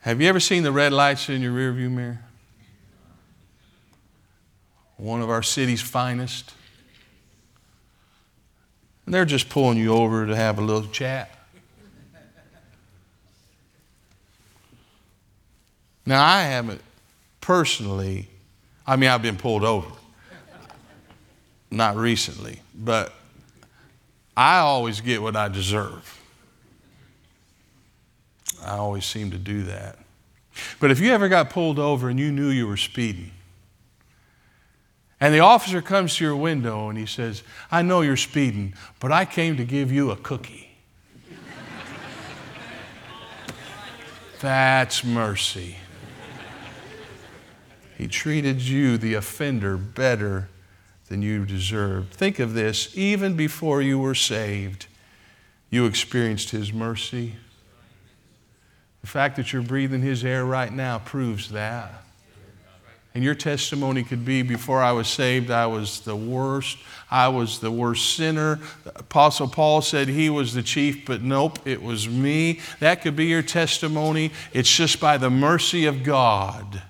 Have 0.00 0.20
you 0.20 0.28
ever 0.28 0.40
seen 0.40 0.62
the 0.62 0.72
red 0.72 0.92
lights 0.92 1.28
in 1.28 1.42
your 1.42 1.52
rearview 1.52 1.90
mirror? 1.90 2.20
one 5.00 5.22
of 5.22 5.30
our 5.30 5.42
city's 5.42 5.80
finest. 5.80 6.52
And 9.04 9.14
they're 9.14 9.24
just 9.24 9.48
pulling 9.48 9.78
you 9.78 9.92
over 9.92 10.26
to 10.26 10.36
have 10.36 10.58
a 10.58 10.62
little 10.62 10.88
chat. 10.90 11.30
Now, 16.06 16.24
I 16.24 16.42
haven't 16.42 16.80
personally, 17.40 18.28
I 18.86 18.96
mean, 18.96 19.10
I've 19.10 19.22
been 19.22 19.36
pulled 19.36 19.64
over. 19.64 19.90
Not 21.70 21.96
recently, 21.96 22.60
but 22.74 23.12
I 24.36 24.58
always 24.58 25.00
get 25.00 25.22
what 25.22 25.36
I 25.36 25.48
deserve. 25.48 26.18
I 28.64 28.72
always 28.72 29.04
seem 29.04 29.30
to 29.30 29.38
do 29.38 29.62
that. 29.64 29.98
But 30.80 30.90
if 30.90 31.00
you 31.00 31.12
ever 31.12 31.28
got 31.28 31.50
pulled 31.50 31.78
over 31.78 32.08
and 32.08 32.18
you 32.18 32.32
knew 32.32 32.48
you 32.48 32.66
were 32.66 32.76
speeding, 32.76 33.30
and 35.20 35.34
the 35.34 35.40
officer 35.40 35.82
comes 35.82 36.16
to 36.16 36.24
your 36.24 36.36
window 36.36 36.88
and 36.88 36.98
he 36.98 37.06
says, 37.06 37.42
I 37.70 37.82
know 37.82 38.00
you're 38.00 38.16
speeding, 38.16 38.74
but 38.98 39.12
I 39.12 39.26
came 39.26 39.56
to 39.58 39.64
give 39.64 39.92
you 39.92 40.10
a 40.10 40.16
cookie. 40.16 40.70
That's 44.40 45.04
mercy. 45.04 45.76
He 47.98 48.08
treated 48.08 48.62
you, 48.62 48.96
the 48.96 49.12
offender, 49.12 49.76
better 49.76 50.48
than 51.08 51.20
you 51.20 51.44
deserved. 51.44 52.14
Think 52.14 52.38
of 52.38 52.54
this 52.54 52.96
even 52.96 53.36
before 53.36 53.82
you 53.82 53.98
were 53.98 54.14
saved, 54.14 54.86
you 55.68 55.84
experienced 55.84 56.50
His 56.50 56.72
mercy. 56.72 57.36
The 59.02 59.06
fact 59.06 59.36
that 59.36 59.52
you're 59.52 59.60
breathing 59.60 60.00
His 60.00 60.24
air 60.24 60.46
right 60.46 60.72
now 60.72 60.98
proves 60.98 61.50
that. 61.50 62.04
And 63.14 63.24
your 63.24 63.34
testimony 63.34 64.04
could 64.04 64.24
be 64.24 64.42
before 64.42 64.82
I 64.82 64.92
was 64.92 65.08
saved, 65.08 65.50
I 65.50 65.66
was 65.66 66.00
the 66.00 66.14
worst. 66.14 66.78
I 67.10 67.26
was 67.28 67.58
the 67.58 67.70
worst 67.72 68.14
sinner. 68.14 68.60
Apostle 68.86 69.48
Paul 69.48 69.82
said 69.82 70.06
he 70.06 70.30
was 70.30 70.54
the 70.54 70.62
chief, 70.62 71.04
but 71.04 71.22
nope, 71.22 71.58
it 71.66 71.82
was 71.82 72.08
me. 72.08 72.60
That 72.78 73.02
could 73.02 73.16
be 73.16 73.26
your 73.26 73.42
testimony. 73.42 74.30
It's 74.52 74.70
just 74.70 75.00
by 75.00 75.18
the 75.18 75.30
mercy 75.30 75.86
of 75.86 76.04
God 76.04 76.82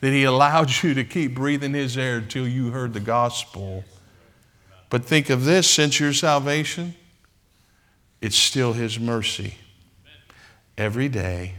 that 0.00 0.12
he 0.12 0.22
allowed 0.22 0.70
you 0.82 0.94
to 0.94 1.04
keep 1.04 1.34
breathing 1.34 1.74
his 1.74 1.98
air 1.98 2.18
until 2.18 2.46
you 2.46 2.70
heard 2.70 2.92
the 2.92 3.00
gospel. 3.00 3.84
But 4.88 5.04
think 5.04 5.30
of 5.30 5.44
this 5.44 5.68
since 5.68 5.98
your 5.98 6.12
salvation, 6.12 6.94
it's 8.20 8.36
still 8.36 8.72
his 8.72 9.00
mercy. 9.00 9.54
Every 10.78 11.08
day, 11.08 11.54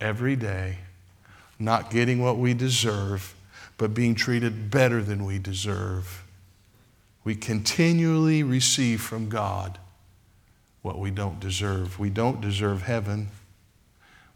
every 0.00 0.36
day 0.36 0.78
not 1.58 1.90
getting 1.90 2.22
what 2.22 2.38
we 2.38 2.54
deserve, 2.54 3.34
but 3.76 3.94
being 3.94 4.14
treated 4.14 4.70
better 4.70 5.02
than 5.02 5.24
we 5.24 5.38
deserve. 5.38 6.24
We 7.24 7.34
continually 7.34 8.42
receive 8.42 9.00
from 9.00 9.28
God 9.28 9.78
what 10.82 10.98
we 10.98 11.10
don't 11.10 11.40
deserve. 11.40 11.98
We 11.98 12.10
don't 12.10 12.40
deserve 12.40 12.82
heaven. 12.82 13.28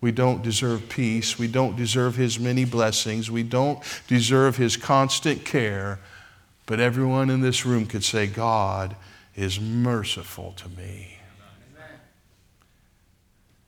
We 0.01 0.11
don't 0.11 0.43
deserve 0.43 0.89
peace. 0.89 1.39
We 1.39 1.47
don't 1.47 1.77
deserve 1.77 2.17
His 2.17 2.39
many 2.39 2.65
blessings. 2.65 3.31
We 3.31 3.45
don't 3.45 3.79
deserve 4.09 4.57
His 4.57 4.77
constant 4.77 5.45
care. 5.45 6.01
But 6.67 6.81
everyone 6.81 7.31
in 7.31 7.41
this 7.41 7.65
room 7.65 7.87
could 7.87 8.05
say, 8.05 8.27
God 8.27 8.97
is 9.37 9.61
merciful 9.61 10.53
to 10.57 10.69
me. 10.69 11.19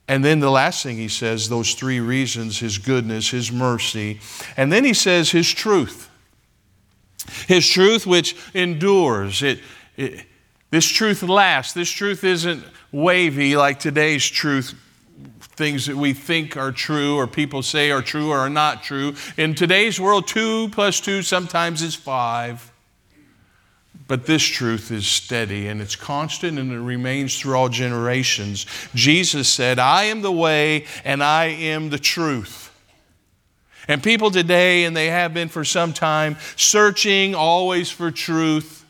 And 0.07 0.23
then 0.23 0.39
the 0.39 0.51
last 0.51 0.83
thing 0.83 0.97
he 0.97 1.07
says, 1.07 1.49
those 1.49 1.73
three 1.73 1.99
reasons 1.99 2.59
his 2.59 2.77
goodness, 2.77 3.29
his 3.29 3.51
mercy. 3.51 4.19
And 4.55 4.71
then 4.71 4.83
he 4.83 4.93
says 4.93 5.31
his 5.31 5.51
truth. 5.51 6.09
His 7.47 7.67
truth, 7.67 8.05
which 8.05 8.35
endures. 8.53 9.41
It, 9.41 9.59
it, 9.97 10.25
this 10.69 10.85
truth 10.85 11.23
lasts. 11.23 11.73
This 11.73 11.89
truth 11.89 12.23
isn't 12.23 12.63
wavy 12.91 13.55
like 13.55 13.79
today's 13.79 14.25
truth, 14.25 14.75
things 15.39 15.87
that 15.87 15.95
we 15.95 16.13
think 16.13 16.55
are 16.55 16.71
true 16.71 17.15
or 17.15 17.25
people 17.25 17.63
say 17.63 17.89
are 17.89 18.01
true 18.01 18.29
or 18.29 18.37
are 18.37 18.49
not 18.49 18.83
true. 18.83 19.15
In 19.37 19.55
today's 19.55 19.99
world, 19.99 20.27
two 20.27 20.69
plus 20.69 20.99
two 20.99 21.23
sometimes 21.23 21.81
is 21.81 21.95
five. 21.95 22.71
But 24.07 24.27
this 24.27 24.43
truth 24.43 24.91
is 24.91 25.07
steady 25.07 25.67
and 25.67 25.81
it's 25.81 25.95
constant 25.95 26.59
and 26.59 26.71
it 26.71 26.79
remains 26.79 27.39
through 27.39 27.55
all 27.55 27.69
generations. 27.69 28.67
Jesus 28.93 29.49
said, 29.49 29.79
I 29.79 30.03
am 30.05 30.21
the 30.21 30.31
way 30.31 30.85
and 31.03 31.23
I 31.23 31.45
am 31.45 31.89
the 31.89 31.97
truth. 31.97 32.71
And 33.87 34.01
people 34.01 34.31
today, 34.31 34.85
and 34.85 34.95
they 34.95 35.07
have 35.07 35.33
been 35.33 35.49
for 35.49 35.63
some 35.63 35.93
time, 35.93 36.37
searching 36.55 37.35
always 37.35 37.91
for 37.91 38.09
truth. 38.09 38.84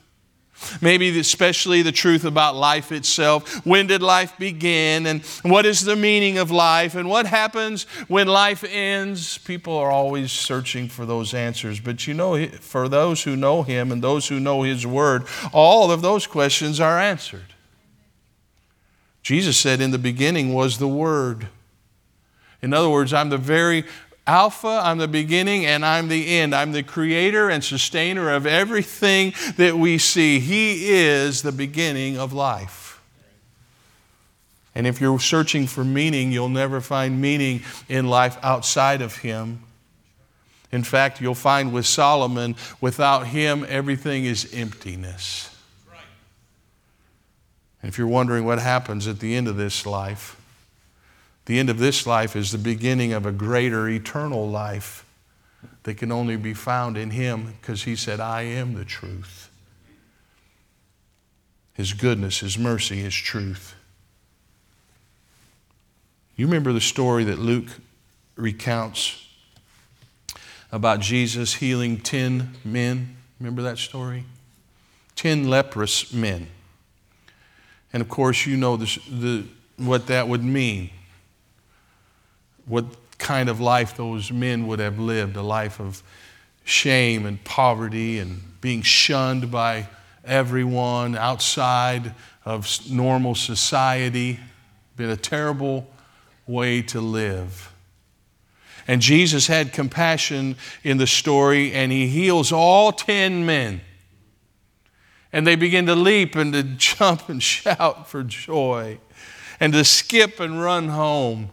Maybe 0.81 1.19
especially 1.19 1.81
the 1.81 1.91
truth 1.91 2.23
about 2.23 2.55
life 2.55 2.91
itself. 2.91 3.65
When 3.65 3.87
did 3.87 4.01
life 4.01 4.37
begin? 4.37 5.05
And 5.05 5.23
what 5.43 5.65
is 5.65 5.83
the 5.83 5.95
meaning 5.95 6.37
of 6.37 6.49
life? 6.49 6.95
And 6.95 7.09
what 7.09 7.25
happens 7.25 7.83
when 8.07 8.27
life 8.27 8.63
ends? 8.63 9.37
People 9.39 9.75
are 9.77 9.91
always 9.91 10.31
searching 10.31 10.87
for 10.87 11.05
those 11.05 11.33
answers. 11.33 11.79
But 11.79 12.07
you 12.07 12.13
know, 12.13 12.47
for 12.47 12.87
those 12.87 13.23
who 13.23 13.35
know 13.35 13.63
Him 13.63 13.91
and 13.91 14.01
those 14.01 14.27
who 14.29 14.39
know 14.39 14.63
His 14.63 14.87
Word, 14.87 15.25
all 15.51 15.91
of 15.91 16.01
those 16.01 16.25
questions 16.25 16.79
are 16.79 16.99
answered. 16.99 17.53
Jesus 19.21 19.57
said, 19.57 19.81
In 19.81 19.91
the 19.91 19.97
beginning 19.97 20.53
was 20.53 20.77
the 20.77 20.87
Word. 20.87 21.49
In 22.61 22.73
other 22.73 22.89
words, 22.89 23.13
I'm 23.13 23.29
the 23.29 23.37
very 23.37 23.83
Alpha, 24.27 24.81
I'm 24.83 24.97
the 24.97 25.07
beginning 25.07 25.65
and 25.65 25.85
I'm 25.85 26.07
the 26.07 26.37
end. 26.37 26.55
I'm 26.55 26.71
the 26.71 26.81
creator 26.81 27.49
and 27.49 27.63
sustainer 27.63 28.33
of 28.33 28.47
everything 28.47 29.33
that 29.57 29.77
we 29.77 29.99
see. 29.99 30.39
He 30.39 30.89
is 30.89 31.43
the 31.43 31.51
beginning 31.51 32.17
of 32.17 32.33
life. 32.33 32.99
And 34.73 34.87
if 34.87 34.99
you're 34.99 35.19
searching 35.19 35.67
for 35.67 35.83
meaning, 35.83 36.31
you'll 36.31 36.49
never 36.49 36.81
find 36.81 37.21
meaning 37.21 37.61
in 37.87 38.07
life 38.07 38.37
outside 38.43 39.01
of 39.01 39.17
Him. 39.17 39.61
In 40.71 40.83
fact, 40.83 41.21
you'll 41.21 41.35
find 41.35 41.71
with 41.71 41.85
Solomon, 41.85 42.55
without 42.81 43.27
Him, 43.27 43.65
everything 43.69 44.25
is 44.25 44.53
emptiness. 44.53 45.49
And 47.81 47.89
if 47.89 47.97
you're 47.97 48.07
wondering 48.07 48.43
what 48.43 48.59
happens 48.59 49.07
at 49.07 49.19
the 49.19 49.35
end 49.35 49.47
of 49.47 49.55
this 49.55 49.85
life, 49.85 50.35
the 51.45 51.59
end 51.59 51.69
of 51.69 51.77
this 51.77 52.07
life 52.07 52.35
is 52.35 52.51
the 52.51 52.57
beginning 52.57 53.13
of 53.13 53.25
a 53.25 53.31
greater 53.31 53.87
eternal 53.87 54.49
life 54.49 55.05
that 55.83 55.95
can 55.95 56.11
only 56.11 56.35
be 56.35 56.53
found 56.53 56.97
in 56.97 57.11
Him 57.11 57.55
because 57.61 57.83
He 57.83 57.95
said, 57.95 58.19
I 58.19 58.41
am 58.41 58.73
the 58.73 58.85
truth. 58.85 59.49
His 61.73 61.93
goodness, 61.93 62.39
His 62.39 62.57
mercy, 62.57 62.97
His 62.97 63.13
truth. 63.13 63.75
You 66.35 66.47
remember 66.47 66.73
the 66.73 66.81
story 66.81 67.23
that 67.25 67.37
Luke 67.37 67.69
recounts 68.35 69.27
about 70.71 70.99
Jesus 70.99 71.55
healing 71.55 71.99
10 71.99 72.55
men? 72.65 73.15
Remember 73.39 73.61
that 73.61 73.77
story? 73.77 74.25
10 75.15 75.47
leprous 75.47 76.11
men. 76.11 76.47
And 77.93 78.01
of 78.01 78.09
course, 78.09 78.45
you 78.45 78.57
know 78.57 78.75
the, 78.75 78.99
the, 79.09 79.45
what 79.77 80.07
that 80.07 80.27
would 80.27 80.43
mean 80.43 80.89
what 82.65 82.85
kind 83.17 83.49
of 83.49 83.59
life 83.59 83.95
those 83.95 84.31
men 84.31 84.67
would 84.67 84.79
have 84.79 84.99
lived 84.99 85.35
a 85.35 85.41
life 85.41 85.79
of 85.79 86.03
shame 86.63 87.25
and 87.25 87.43
poverty 87.43 88.19
and 88.19 88.41
being 88.61 88.81
shunned 88.81 89.51
by 89.51 89.87
everyone 90.23 91.15
outside 91.15 92.13
of 92.43 92.67
normal 92.89 93.35
society. 93.35 94.39
Been 94.95 95.09
a 95.09 95.17
terrible 95.17 95.87
way 96.47 96.81
to 96.83 96.99
live. 96.99 97.71
And 98.87 99.01
Jesus 99.01 99.47
had 99.47 99.73
compassion 99.73 100.55
in 100.83 100.97
the 100.97 101.07
story, 101.07 101.73
and 101.73 101.91
he 101.91 102.07
heals 102.07 102.51
all 102.51 102.91
10 102.91 103.45
men. 103.45 103.81
And 105.33 105.45
they 105.45 105.55
begin 105.55 105.87
to 105.87 105.95
leap 105.95 106.35
and 106.35 106.53
to 106.53 106.63
jump 106.77 107.29
and 107.29 107.41
shout 107.41 108.07
for 108.07 108.23
joy 108.23 108.99
and 109.59 109.73
to 109.73 109.83
skip 109.83 110.39
and 110.39 110.61
run 110.61 110.89
home. 110.89 111.49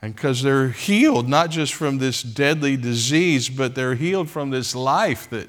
And 0.00 0.14
because 0.14 0.42
they're 0.42 0.68
healed, 0.68 1.28
not 1.28 1.50
just 1.50 1.74
from 1.74 1.98
this 1.98 2.22
deadly 2.22 2.76
disease, 2.76 3.48
but 3.48 3.74
they're 3.74 3.96
healed 3.96 4.30
from 4.30 4.50
this 4.50 4.74
life 4.74 5.28
that 5.30 5.48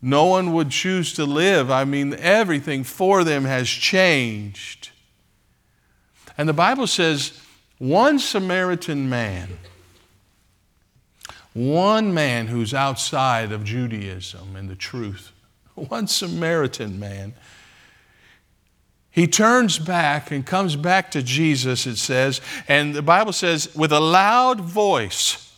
no 0.00 0.26
one 0.26 0.52
would 0.52 0.70
choose 0.70 1.12
to 1.14 1.24
live. 1.24 1.70
I 1.70 1.84
mean, 1.84 2.14
everything 2.18 2.84
for 2.84 3.24
them 3.24 3.44
has 3.44 3.68
changed. 3.68 4.90
And 6.38 6.48
the 6.48 6.52
Bible 6.52 6.86
says 6.86 7.40
one 7.78 8.18
Samaritan 8.18 9.08
man, 9.08 9.58
one 11.52 12.14
man 12.14 12.48
who's 12.48 12.74
outside 12.74 13.50
of 13.50 13.64
Judaism 13.64 14.54
and 14.54 14.68
the 14.68 14.76
truth, 14.76 15.32
one 15.74 16.06
Samaritan 16.06 17.00
man 17.00 17.34
he 19.14 19.28
turns 19.28 19.78
back 19.78 20.32
and 20.32 20.44
comes 20.44 20.74
back 20.74 21.12
to 21.12 21.22
Jesus, 21.22 21.86
it 21.86 21.98
says, 21.98 22.40
and 22.66 22.96
the 22.96 23.00
Bible 23.00 23.32
says, 23.32 23.72
with 23.72 23.92
a 23.92 24.00
loud 24.00 24.60
voice, 24.60 25.54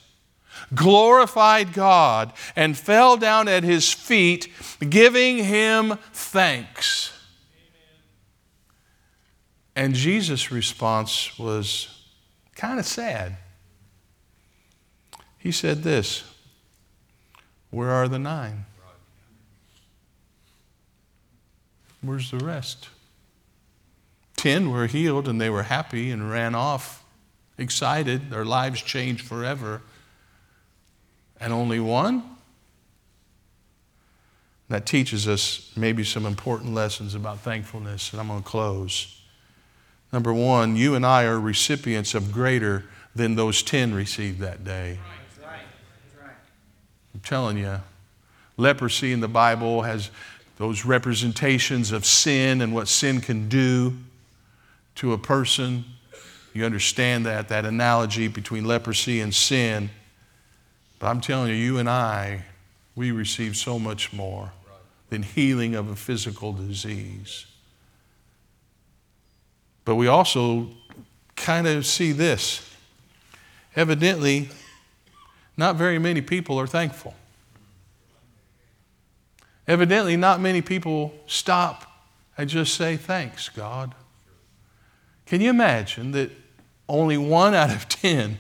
glorified 0.75 1.73
God 1.73 2.35
and 2.55 2.77
fell 2.77 3.17
down 3.17 3.49
at 3.49 3.65
his 3.65 3.91
feet, 3.95 4.53
giving 4.91 5.39
him 5.39 5.97
thanks. 6.13 7.15
And 9.75 9.95
Jesus' 9.95 10.53
response 10.53 11.39
was 11.39 11.89
kind 12.57 12.79
of 12.79 12.85
sad. 12.85 13.39
He 15.39 15.51
said 15.51 15.83
this 15.83 16.25
Where 17.71 17.91
are 17.91 18.07
the 18.07 18.19
nine? 18.19 18.67
Where's 22.03 22.31
the 22.31 22.39
rest? 22.45 22.91
Ten 24.37 24.71
were 24.71 24.87
healed 24.87 25.29
and 25.29 25.41
they 25.41 25.51
were 25.51 25.65
happy 25.65 26.11
and 26.11 26.31
ran 26.31 26.55
off 26.55 27.03
excited. 27.59 28.31
Their 28.31 28.45
lives 28.45 28.83
changed 28.83 29.25
forever. 29.27 29.83
And 31.41 31.53
only 31.53 31.81
one? 31.81 32.23
That 34.69 34.85
teaches 34.85 35.29
us 35.29 35.71
maybe 35.77 36.03
some 36.05 36.27
important 36.27 36.75
lessons 36.75 37.15
about 37.15 37.41
thankfulness, 37.41 38.13
and 38.13 38.21
I'm 38.21 38.29
going 38.29 38.43
to 38.43 38.49
close. 38.49 39.21
Number 40.13 40.33
one, 40.33 40.77
you 40.77 40.95
and 40.95 41.07
I 41.07 41.25
are 41.25 41.39
recipients 41.39 42.15
of 42.15 42.33
greater 42.33 42.85
than 43.15 43.37
those 43.37 43.63
10 43.63 43.95
received 43.95 44.41
that 44.41 44.65
day. 44.65 44.99
I'm 47.15 47.21
telling 47.21 47.59
you, 47.59 47.81
leprosy 48.57 49.13
in 49.13 49.21
the 49.21 49.29
Bible 49.29 49.83
has 49.83 50.11
those 50.59 50.85
representations 50.85 51.93
of 51.93 52.05
sin 52.05 52.61
and 52.61 52.75
what 52.75 52.89
sin 52.89 53.21
can 53.21 53.49
do 53.49 53.97
to 54.97 55.13
a 55.13 55.19
person. 55.19 55.85
You 56.53 56.65
understand 56.65 57.27
that, 57.27 57.49
that 57.49 57.65
analogy 57.65 58.29
between 58.29 58.65
leprosy 58.65 59.21
and 59.21 59.35
sin. 59.35 59.91
But 60.99 61.09
I'm 61.09 61.21
telling 61.21 61.51
you, 61.51 61.55
you 61.55 61.79
and 61.79 61.89
I, 61.89 62.45
we 62.95 63.11
receive 63.11 63.57
so 63.57 63.79
much 63.79 64.13
more 64.13 64.53
than 65.11 65.23
healing 65.23 65.75
of 65.75 65.89
a 65.89 65.97
physical 65.97 66.53
disease. 66.53 67.47
But 69.85 69.95
we 69.95 70.09
also 70.09 70.71
kind 71.37 71.67
of 71.67 71.87
see 71.87 72.13
this. 72.13 72.69
Evidently, 73.77 74.49
not 75.57 75.77
very 75.77 75.99
many 75.99 76.23
people 76.23 76.59
are 76.59 76.67
thankful. 76.67 77.15
Evidently, 79.69 80.17
not 80.17 80.41
many 80.41 80.63
people 80.63 81.13
stop 81.27 81.85
and 82.39 82.49
just 82.49 82.75
say, 82.75 82.97
Thanks, 82.97 83.49
God. 83.49 83.95
Can 85.27 85.41
you 85.41 85.51
imagine 85.51 86.13
that 86.13 86.31
only 86.89 87.19
one 87.19 87.55
out 87.55 87.71
of 87.71 87.89
10 87.89 88.39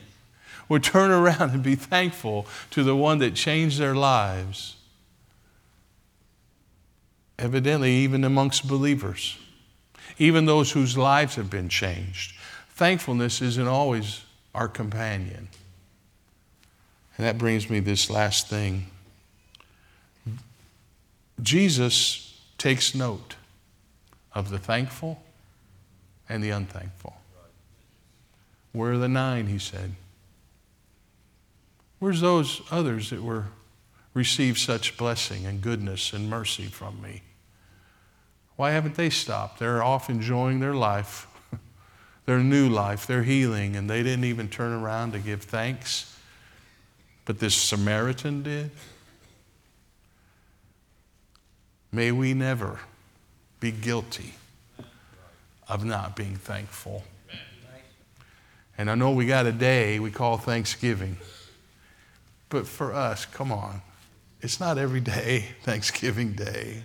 would 0.69 0.83
turn 0.83 1.11
around 1.11 1.51
and 1.51 1.63
be 1.63 1.75
thankful 1.75 2.47
to 2.71 2.83
the 2.83 2.97
one 2.97 3.19
that 3.19 3.35
changed 3.35 3.79
their 3.79 3.95
lives? 3.95 4.77
Evidently, 7.39 7.93
even 7.93 8.25
amongst 8.25 8.67
believers, 8.67 9.37
even 10.19 10.47
those 10.47 10.73
whose 10.73 10.97
lives 10.97 11.35
have 11.35 11.51
been 11.51 11.69
changed, 11.69 12.35
thankfulness 12.71 13.43
isn't 13.43 13.67
always 13.67 14.23
our 14.55 14.69
companion. 14.69 15.49
And 17.17 17.27
that 17.27 17.37
brings 17.37 17.69
me 17.69 17.81
this 17.81 18.09
last 18.09 18.49
thing. 18.49 18.87
Jesus 21.43 22.41
takes 22.59 22.95
note 22.95 23.37
of 24.35 24.51
the 24.51 24.59
thankful 24.59 25.23
and 26.29 26.43
the 26.43 26.51
unthankful. 26.51 27.17
Where 28.73 28.93
are 28.93 28.99
the 28.99 29.09
nine, 29.09 29.47
he 29.47 29.59
said? 29.59 29.95
Where's 31.99 32.21
those 32.21 32.61
others 32.71 33.11
that 33.11 33.23
were 33.23 33.47
received 34.13 34.59
such 34.59 34.97
blessing 34.97 35.47
and 35.47 35.63
goodness 35.63 36.13
and 36.13 36.29
mercy 36.29 36.67
from 36.67 37.01
me? 37.01 37.23
Why 38.57 38.73
haven't 38.73 38.95
they 38.95 39.11
stopped? 39.11 39.59
They're 39.59 39.83
off 39.83 40.11
enjoying 40.11 40.61
their 40.61 40.75
life, 40.75 41.27
their 42.27 42.41
new 42.41 42.69
life, 42.69 43.07
their 43.07 43.23
healing, 43.23 43.77
and 43.77 43.89
they 43.89 44.03
didn't 44.03 44.25
even 44.25 44.49
turn 44.49 44.73
around 44.73 45.13
to 45.13 45.19
give 45.19 45.43
thanks. 45.43 46.15
But 47.25 47.39
this 47.39 47.55
Samaritan 47.55 48.43
did. 48.43 48.71
May 51.93 52.13
we 52.13 52.35
never 52.35 52.79
be 53.59 53.71
guilty 53.71 54.35
of 55.69 55.85
not 55.85 56.17
being 56.17 56.37
thankful. 56.37 57.05
And 58.79 58.91
I 58.91 58.95
know 58.95 59.11
we 59.11 59.27
got 59.27 59.47
a 59.47 59.53
day 59.53 59.99
we 59.99 60.11
call 60.11 60.37
Thanksgiving. 60.37 61.17
But 62.49 62.67
for 62.67 62.93
us, 62.93 63.25
come 63.27 63.51
on, 63.51 63.83
it's 64.41 64.61
not 64.61 64.79
every 64.79 65.01
day 65.01 65.47
Thanksgiving 65.63 66.33
Day. 66.33 66.83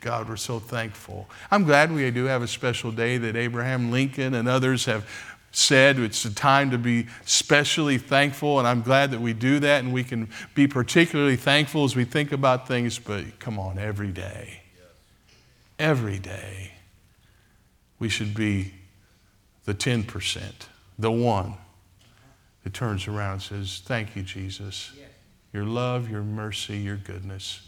God, 0.00 0.28
we're 0.28 0.36
so 0.36 0.58
thankful. 0.58 1.28
I'm 1.50 1.62
glad 1.62 1.92
we 1.92 2.10
do 2.10 2.24
have 2.24 2.42
a 2.42 2.48
special 2.48 2.90
day 2.90 3.18
that 3.18 3.36
Abraham 3.36 3.92
Lincoln 3.92 4.34
and 4.34 4.48
others 4.48 4.86
have 4.86 5.08
said 5.52 5.98
it's 5.98 6.24
a 6.24 6.34
time 6.34 6.70
to 6.72 6.78
be 6.78 7.06
specially 7.24 7.98
thankful, 7.98 8.58
and 8.58 8.66
I'm 8.66 8.82
glad 8.82 9.12
that 9.12 9.20
we 9.20 9.32
do 9.32 9.60
that 9.60 9.84
and 9.84 9.92
we 9.92 10.02
can 10.02 10.28
be 10.54 10.66
particularly 10.66 11.36
thankful 11.36 11.84
as 11.84 11.94
we 11.94 12.04
think 12.04 12.32
about 12.32 12.66
things, 12.66 12.98
but 12.98 13.38
come 13.38 13.60
on, 13.60 13.78
every 13.78 14.10
day. 14.10 14.62
Every 15.78 16.18
day, 16.18 16.72
we 18.02 18.08
should 18.08 18.34
be 18.34 18.74
the 19.64 19.72
10%, 19.72 20.42
the 20.98 21.12
one 21.12 21.54
that 22.64 22.74
turns 22.74 23.06
around 23.06 23.34
and 23.34 23.42
says, 23.42 23.80
Thank 23.84 24.16
you, 24.16 24.24
Jesus. 24.24 24.92
Your 25.52 25.62
love, 25.62 26.10
your 26.10 26.24
mercy, 26.24 26.78
your 26.78 26.96
goodness. 26.96 27.64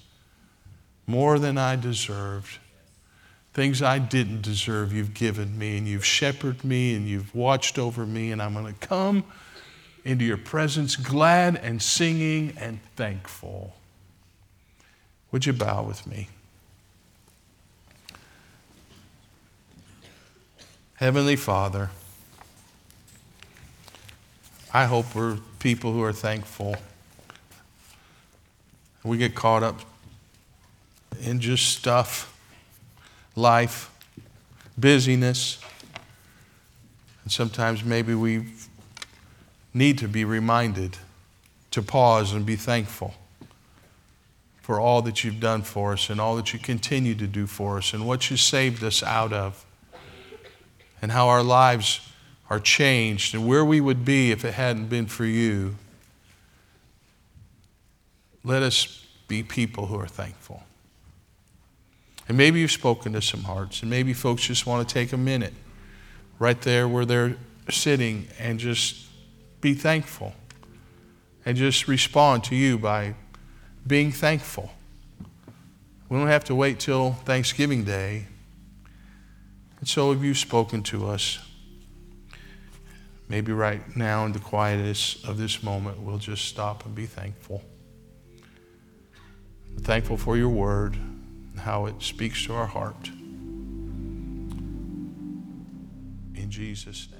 More 1.06 1.38
than 1.38 1.56
I 1.56 1.76
deserved. 1.76 2.58
Things 3.52 3.80
I 3.80 4.00
didn't 4.00 4.42
deserve, 4.42 4.92
you've 4.92 5.14
given 5.14 5.56
me, 5.56 5.78
and 5.78 5.86
you've 5.86 6.04
shepherded 6.04 6.64
me, 6.64 6.96
and 6.96 7.06
you've 7.06 7.32
watched 7.32 7.78
over 7.78 8.04
me, 8.04 8.32
and 8.32 8.42
I'm 8.42 8.54
going 8.54 8.74
to 8.74 8.86
come 8.88 9.22
into 10.04 10.24
your 10.24 10.36
presence 10.36 10.96
glad 10.96 11.54
and 11.54 11.80
singing 11.80 12.54
and 12.58 12.80
thankful. 12.96 13.76
Would 15.30 15.46
you 15.46 15.52
bow 15.52 15.84
with 15.84 16.08
me? 16.08 16.26
Heavenly 20.96 21.34
Father, 21.34 21.90
I 24.72 24.84
hope 24.84 25.12
we're 25.12 25.38
people 25.58 25.92
who 25.92 26.00
are 26.04 26.12
thankful. 26.12 26.76
We 29.02 29.18
get 29.18 29.34
caught 29.34 29.64
up 29.64 29.80
in 31.20 31.40
just 31.40 31.70
stuff 31.70 32.38
life, 33.34 33.90
busyness. 34.78 35.58
And 37.24 37.32
sometimes 37.32 37.84
maybe 37.84 38.14
we 38.14 38.46
need 39.74 39.98
to 39.98 40.06
be 40.06 40.24
reminded 40.24 40.96
to 41.72 41.82
pause 41.82 42.32
and 42.32 42.46
be 42.46 42.54
thankful 42.54 43.14
for 44.62 44.78
all 44.78 45.02
that 45.02 45.24
you've 45.24 45.40
done 45.40 45.62
for 45.62 45.94
us 45.94 46.08
and 46.08 46.20
all 46.20 46.36
that 46.36 46.52
you 46.52 46.60
continue 46.60 47.16
to 47.16 47.26
do 47.26 47.48
for 47.48 47.78
us 47.78 47.92
and 47.92 48.06
what 48.06 48.30
you 48.30 48.36
saved 48.36 48.84
us 48.84 49.02
out 49.02 49.32
of 49.32 49.64
and 51.04 51.12
how 51.12 51.28
our 51.28 51.42
lives 51.42 52.00
are 52.48 52.58
changed 52.58 53.34
and 53.34 53.46
where 53.46 53.62
we 53.62 53.78
would 53.78 54.06
be 54.06 54.30
if 54.30 54.42
it 54.42 54.54
hadn't 54.54 54.86
been 54.86 55.04
for 55.04 55.26
you. 55.26 55.74
Let 58.42 58.62
us 58.62 59.04
be 59.28 59.42
people 59.42 59.84
who 59.84 60.00
are 60.00 60.06
thankful. 60.06 60.62
And 62.26 62.38
maybe 62.38 62.60
you've 62.60 62.70
spoken 62.70 63.12
to 63.12 63.20
some 63.20 63.42
hearts, 63.42 63.82
and 63.82 63.90
maybe 63.90 64.14
folks 64.14 64.44
just 64.44 64.66
want 64.66 64.88
to 64.88 64.94
take 64.94 65.12
a 65.12 65.18
minute 65.18 65.52
right 66.38 66.58
there 66.62 66.88
where 66.88 67.04
they're 67.04 67.36
sitting 67.68 68.26
and 68.38 68.58
just 68.58 69.04
be 69.60 69.74
thankful 69.74 70.32
and 71.44 71.54
just 71.54 71.86
respond 71.86 72.44
to 72.44 72.56
you 72.56 72.78
by 72.78 73.14
being 73.86 74.10
thankful. 74.10 74.72
We 76.08 76.16
don't 76.16 76.28
have 76.28 76.44
to 76.44 76.54
wait 76.54 76.80
till 76.80 77.12
Thanksgiving 77.26 77.84
Day. 77.84 78.28
And 79.84 79.88
so, 79.90 80.12
if 80.12 80.22
you've 80.22 80.38
spoken 80.38 80.82
to 80.84 81.08
us, 81.08 81.38
maybe 83.28 83.52
right 83.52 83.94
now 83.94 84.24
in 84.24 84.32
the 84.32 84.38
quietness 84.38 85.22
of 85.24 85.36
this 85.36 85.62
moment, 85.62 86.00
we'll 86.00 86.16
just 86.16 86.46
stop 86.46 86.86
and 86.86 86.94
be 86.94 87.04
thankful. 87.04 87.62
thankful 89.82 90.16
for 90.16 90.38
your 90.38 90.48
word 90.48 90.96
how 91.58 91.84
it 91.84 92.00
speaks 92.00 92.46
to 92.46 92.54
our 92.54 92.64
heart. 92.64 93.08
In 96.34 96.46
Jesus' 96.48 97.08
name. 97.12 97.13